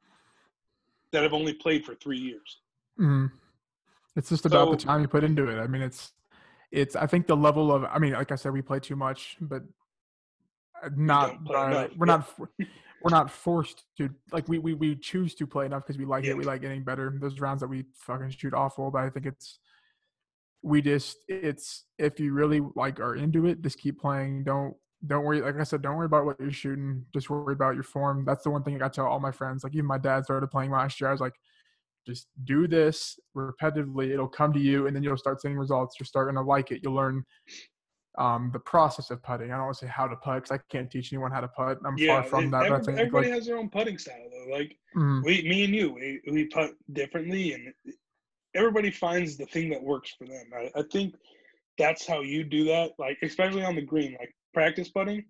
that 1.12 1.24
have 1.24 1.34
only 1.34 1.54
played 1.54 1.86
for 1.86 1.96
three 1.96 2.18
years. 2.18 2.60
Mhm. 3.00 3.32
It's 4.15 4.30
just 4.30 4.46
about 4.46 4.72
the 4.72 4.78
time 4.78 5.02
you 5.02 5.08
put 5.08 5.24
into 5.24 5.48
it. 5.48 5.60
I 5.60 5.68
mean, 5.68 5.82
it's 5.82 6.13
it's. 6.71 6.95
I 6.95 7.08
think 7.08 7.28
the 7.28 7.36
level 7.38 7.71
of. 7.71 7.84
I 7.86 7.99
mean, 7.99 8.13
like 8.13 8.32
I 8.32 8.36
said, 8.36 8.51
we 8.51 8.62
play 8.62 8.80
too 8.80 8.95
much, 8.95 9.38
but 9.41 9.63
uh, 10.84 10.89
not. 10.95 11.30
don't 11.30 11.45
play 11.45 11.56
by- 11.56 11.69
enough, 11.73 11.93
we're 11.97 12.06
not. 12.06 12.67
We're 13.04 13.12
not 13.12 13.30
forced 13.30 13.84
to 13.97 14.10
like 14.32 14.47
we, 14.47 14.58
we 14.58 14.73
we 14.73 14.95
choose 14.95 15.36
to 15.36 15.45
play 15.45 15.67
enough 15.67 15.84
because 15.86 15.97
we 15.99 16.06
like 16.06 16.23
Yeah. 16.23 16.32
it. 16.32 16.38
We 16.38 16.43
like 16.43 16.62
getting 16.62 16.84
better. 16.84 17.15
Those 17.21 17.39
rounds 17.39 17.60
that 17.62 17.67
we 17.67 17.86
fucking 17.99 18.32
shoot 18.32 18.54
awful, 18.56 18.89
but 18.89 19.04
I 19.04 19.10
think 19.12 19.28
it's 19.28 19.60
we 20.63 20.82
just 20.82 21.17
it's 21.28 21.84
if 21.99 22.19
you 22.19 22.34
really 22.34 22.62
like 22.75 22.99
are 22.99 23.15
into 23.15 23.45
it, 23.45 23.62
just 23.62 23.78
keep 23.78 23.99
playing. 23.99 24.43
Don't 24.43 24.73
don't 25.06 25.23
worry. 25.23 25.39
Like 25.41 25.60
I 25.60 25.63
said, 25.63 25.84
don't 25.84 25.97
worry 25.97 26.08
about 26.08 26.25
what 26.25 26.39
you're 26.39 26.51
shooting. 26.51 27.06
Just 27.13 27.30
worry 27.30 27.54
about 27.54 27.75
your 27.75 27.84
form. 27.84 28.25
That's 28.25 28.43
the 28.43 28.49
one 28.49 28.63
thing 28.63 28.73
I 28.75 28.80
got 28.80 28.93
to 28.93 28.95
tell 29.01 29.06
all 29.08 29.19
my 29.19 29.32
friends. 29.32 29.63
Like 29.63 29.75
even 29.75 29.86
my 29.86 29.99
dad 29.99 30.23
started 30.23 30.47
playing 30.47 30.71
last 30.71 30.99
year. 30.99 31.08
I 31.08 31.12
was 31.12 31.21
like, 31.21 31.36
just 32.06 32.28
do 32.44 32.68
this 32.68 33.20
repetitively. 33.36 34.12
It'll 34.12 34.28
come 34.28 34.54
to 34.54 34.60
you, 34.60 34.88
and 34.88 34.96
then 34.96 35.04
you'll 35.04 35.18
start 35.18 35.41
seeing 35.41 35.58
results. 35.58 35.96
You're 36.00 36.06
starting 36.06 36.36
to 36.36 36.41
like 36.41 36.72
it. 36.72 36.82
You'll 36.84 36.94
learn 36.94 37.26
um, 38.18 38.50
the 38.54 38.60
process 38.60 39.10
of 39.12 39.22
putting. 39.24 39.52
I 39.52 39.56
don't 39.56 39.65
want 39.65 39.78
to 39.78 39.86
say 39.86 39.91
how 39.91 40.08
to 40.08 40.15
putt 40.18 40.44
because 40.44 40.52
I 40.52 40.60
can't 40.72 40.89
teach 40.89 41.12
anyone 41.12 41.32
how 41.32 41.41
to 41.41 41.48
putt. 41.50 41.80
I'm 41.86 41.98
Yeah, 41.98 42.22
far 42.22 42.30
from 42.30 42.46
it- 42.46 42.52
that. 42.52 42.65
every- 42.65 42.84
think 42.86 43.00
everybody 43.00 43.28
like, 43.28 43.36
has 43.36 43.46
their 43.46 43.58
own 43.58 43.70
putting 43.70 43.98
style 43.98 44.30
though. 44.32 44.54
Like 44.54 44.78
mm, 44.96 45.24
we, 45.24 45.41
me 45.44 45.65
and 45.65 45.76
you, 45.76 45.91
we, 45.91 46.22
we 46.32 46.46
putt 46.46 46.72
differently, 46.94 47.54
and 47.54 47.74
everybody 48.54 48.91
finds 48.91 49.38
the 49.38 49.46
thing 49.48 49.70
that 49.70 49.84
works 49.84 50.13
for 50.18 50.26
them. 50.28 50.46
I, 50.56 50.72
I 50.80 50.84
think 50.91 51.15
that's 51.78 52.08
how 52.08 52.22
you 52.22 52.44
do 52.44 52.63
that. 52.65 52.91
Like 52.98 53.18
especially 53.22 53.63
on 53.63 53.76
the 53.76 53.82
green, 53.82 54.15
like 54.20 54.34
practice 54.54 54.89
putting, 54.89 55.26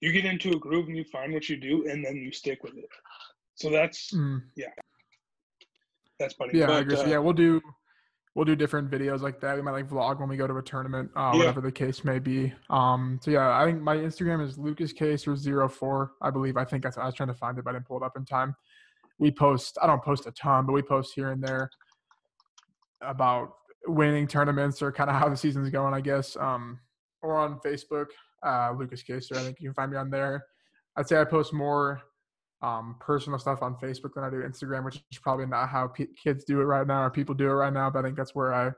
you 0.00 0.12
get 0.12 0.24
into 0.24 0.52
a 0.52 0.58
groove 0.58 0.88
and 0.88 0.96
you 0.96 1.04
find 1.04 1.32
what 1.34 1.48
you 1.48 1.56
do, 1.58 1.88
and 1.88 2.04
then 2.04 2.16
you 2.16 2.32
stick 2.32 2.62
with 2.62 2.76
it. 2.76 2.88
So 3.56 3.68
that's 3.68 4.12
mm. 4.14 4.40
That's 6.20 6.34
putting. 6.34 6.54
Yeah, 6.56 6.66
I 6.66 6.68
But, 6.68 6.82
agree. 6.82 6.96
So 6.96 7.02
uh, 7.02 7.06
yeah, 7.06 7.18
we'll 7.18 7.32
do 7.32 7.60
we'll 8.36 8.44
do 8.44 8.54
different 8.54 8.88
videos 8.88 9.20
like 9.22 9.40
that. 9.40 9.56
We 9.56 9.62
might 9.62 9.72
like 9.72 9.88
vlog 9.88 10.20
when 10.20 10.28
we 10.28 10.36
go 10.36 10.46
to 10.46 10.56
a 10.56 10.62
tournament, 10.62 11.10
uh, 11.16 11.30
Yeah. 11.32 11.38
whatever 11.38 11.60
the 11.60 11.72
case 11.72 12.04
may 12.04 12.20
be. 12.20 12.52
Um, 12.70 13.18
so 13.20 13.32
yeah, 13.32 13.58
I 13.58 13.64
think 13.64 13.82
my 13.82 13.96
Instagram 13.96 14.40
is 14.46 14.56
Lucas 14.56 14.92
Kaser 14.92 15.34
zero 15.34 15.68
four, 15.68 16.12
I 16.22 16.30
believe. 16.30 16.56
I 16.56 16.64
think 16.64 16.84
that's 16.84 16.96
I 16.96 17.06
was 17.06 17.14
trying 17.16 17.30
to 17.30 17.34
find 17.34 17.58
it, 17.58 17.64
but 17.64 17.70
I 17.70 17.72
didn't 17.72 17.86
pull 17.88 17.96
it 17.96 18.04
up 18.04 18.16
in 18.16 18.24
time. 18.24 18.54
We 19.18 19.32
post. 19.32 19.76
I 19.82 19.86
don't 19.88 20.02
post 20.04 20.26
a 20.26 20.30
ton, 20.32 20.64
but 20.66 20.72
we 20.74 20.82
post 20.82 21.12
here 21.16 21.32
and 21.32 21.42
there. 21.42 21.68
about 23.02 23.54
winning 23.86 24.26
tournaments 24.26 24.82
or 24.82 24.92
kind 24.92 25.08
of 25.08 25.16
how 25.16 25.26
the 25.28 25.36
season's 25.36 25.70
going, 25.70 25.94
I 25.94 26.02
guess. 26.02 26.36
Um, 26.36 26.78
or 27.22 27.38
on 27.38 27.58
Facebook, 27.60 28.06
uh, 28.46 28.72
Lucas 28.78 29.02
Kaser. 29.02 29.34
I 29.36 29.38
think 29.38 29.56
you 29.58 29.68
can 29.70 29.74
find 29.74 29.90
me 29.90 29.96
on 29.96 30.10
there. 30.10 30.44
I'd 30.96 31.08
say 31.08 31.18
I 31.18 31.24
post 31.24 31.52
more 31.54 32.02
um, 32.62 32.96
personal 33.00 33.38
stuff 33.38 33.62
on 33.62 33.74
Facebook 33.76 34.14
than 34.14 34.24
I 34.24 34.30
do 34.30 34.36
Instagram, 34.42 34.84
which 34.84 35.02
is 35.10 35.18
probably 35.18 35.46
not 35.46 35.68
how 35.68 35.88
p- 35.88 36.08
kids 36.22 36.44
do 36.44 36.60
it 36.60 36.64
right 36.64 36.86
now 36.86 37.02
or 37.04 37.10
people 37.10 37.34
do 37.34 37.46
it 37.48 37.52
right 37.54 37.72
now. 37.72 37.88
But 37.90 38.00
I 38.00 38.02
think 38.02 38.16
that's 38.16 38.34
where 38.34 38.52
I 38.52 38.70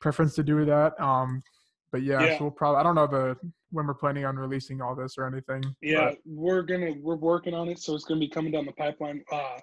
preference 0.00 0.34
to 0.36 0.42
do 0.42 0.64
that. 0.66 0.98
Um, 1.00 1.42
but 1.90 2.02
yeah, 2.02 2.22
Yeah. 2.24 2.38
so 2.38 2.44
we'll 2.44 2.50
probably 2.52 2.80
I 2.80 2.82
don't 2.84 2.94
know 2.94 3.06
the 3.06 3.36
when 3.70 3.86
we're 3.86 3.94
planning 3.94 4.24
on 4.24 4.36
releasing 4.36 4.80
all 4.80 4.94
this 4.94 5.16
or 5.18 5.26
anything. 5.26 5.62
Yeah, 5.80 6.10
but 6.10 6.18
we're 6.26 6.62
gonna 6.62 6.92
we're 7.00 7.16
working 7.16 7.54
on 7.54 7.68
it, 7.68 7.78
so 7.78 7.94
it's 7.94 8.04
gonna 8.04 8.20
be 8.20 8.28
coming 8.28 8.52
down 8.52 8.66
the 8.66 8.72
pipeline. 8.72 9.22
Uh, 9.32 9.58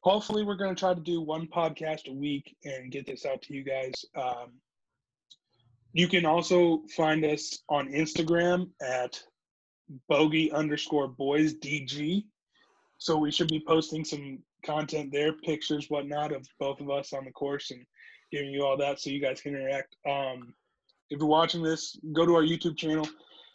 hopefully, 0.00 0.44
we're 0.44 0.56
gonna 0.56 0.74
try 0.74 0.94
to 0.94 1.00
do 1.00 1.20
one 1.20 1.46
podcast 1.48 2.08
a 2.08 2.12
week 2.12 2.56
and 2.64 2.90
get 2.92 3.06
this 3.06 3.24
out 3.24 3.42
to 3.42 3.54
you 3.54 3.62
guys. 3.64 3.92
Um, 4.16 4.52
you 5.92 6.08
can 6.08 6.26
also 6.26 6.82
find 6.94 7.24
us 7.24 7.58
on 7.70 7.88
Instagram 7.88 8.68
at 8.82 9.20
bogey 10.08 10.52
underscore 10.52 11.08
boys 11.08 11.54
dg. 11.54 12.24
So 12.98 13.16
we 13.16 13.30
should 13.30 13.48
be 13.48 13.62
posting 13.66 14.04
some 14.04 14.38
content 14.64 15.12
there, 15.12 15.32
pictures, 15.32 15.86
whatnot, 15.88 16.32
of 16.32 16.46
both 16.58 16.80
of 16.80 16.90
us 16.90 17.12
on 17.12 17.24
the 17.24 17.30
course 17.32 17.70
and 17.70 17.84
giving 18.32 18.50
you 18.50 18.64
all 18.64 18.76
that 18.78 19.00
so 19.00 19.10
you 19.10 19.20
guys 19.20 19.40
can 19.40 19.54
interact. 19.54 19.96
Um, 20.08 20.54
if 21.10 21.18
you're 21.18 21.28
watching 21.28 21.62
this, 21.62 21.96
go 22.12 22.26
to 22.26 22.34
our 22.34 22.42
YouTube 22.42 22.76
channel. 22.76 23.06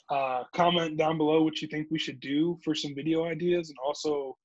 Uh, 0.09 0.43
comment 0.53 0.97
down 0.97 1.17
below 1.17 1.41
what 1.41 1.61
you 1.61 1.67
think 1.69 1.87
we 1.89 1.97
should 1.99 2.19
do 2.19 2.57
for 2.63 2.75
some 2.75 2.93
video 2.93 3.25
ideas 3.25 3.69
and 3.69 3.77
also 3.85 4.37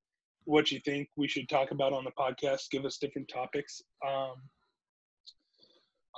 what 0.45 0.71
you 0.71 0.79
think 0.85 1.09
we 1.17 1.27
should 1.27 1.49
talk 1.49 1.71
about 1.71 1.91
on 1.91 2.05
the 2.05 2.11
podcast. 2.11 2.69
Give 2.71 2.85
us 2.85 2.97
different 2.97 3.27
topics. 3.27 3.81
Um, 4.07 4.35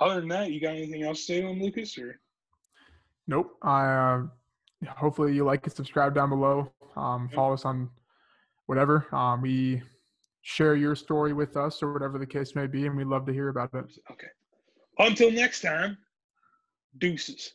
other 0.00 0.20
than 0.20 0.28
that, 0.28 0.52
you 0.52 0.60
got 0.60 0.76
anything 0.76 1.02
else 1.02 1.18
to 1.18 1.24
say 1.24 1.42
on 1.42 1.60
Lucas? 1.60 1.98
Or 1.98 2.18
nope. 3.26 3.56
I 3.62 3.86
uh, 3.86 4.22
hopefully 4.96 5.34
you 5.34 5.44
like 5.44 5.64
and 5.66 5.72
subscribe 5.74 6.14
down 6.14 6.30
below. 6.30 6.72
Um, 6.96 7.28
Yep. 7.30 7.34
follow 7.34 7.54
us 7.54 7.64
on 7.64 7.90
whatever. 8.70 9.12
Um, 9.12 9.42
we 9.42 9.82
share 10.42 10.76
your 10.76 10.94
story 10.94 11.32
with 11.32 11.56
us 11.56 11.82
or 11.82 11.92
whatever 11.92 12.18
the 12.18 12.26
case 12.36 12.54
may 12.54 12.68
be, 12.68 12.86
and 12.86 12.96
we'd 12.96 13.08
love 13.08 13.26
to 13.26 13.32
hear 13.32 13.48
about 13.48 13.70
it. 13.74 13.84
okay. 14.12 14.28
Until 15.00 15.32
next 15.32 15.62
time, 15.62 15.98
deuces. 16.98 17.48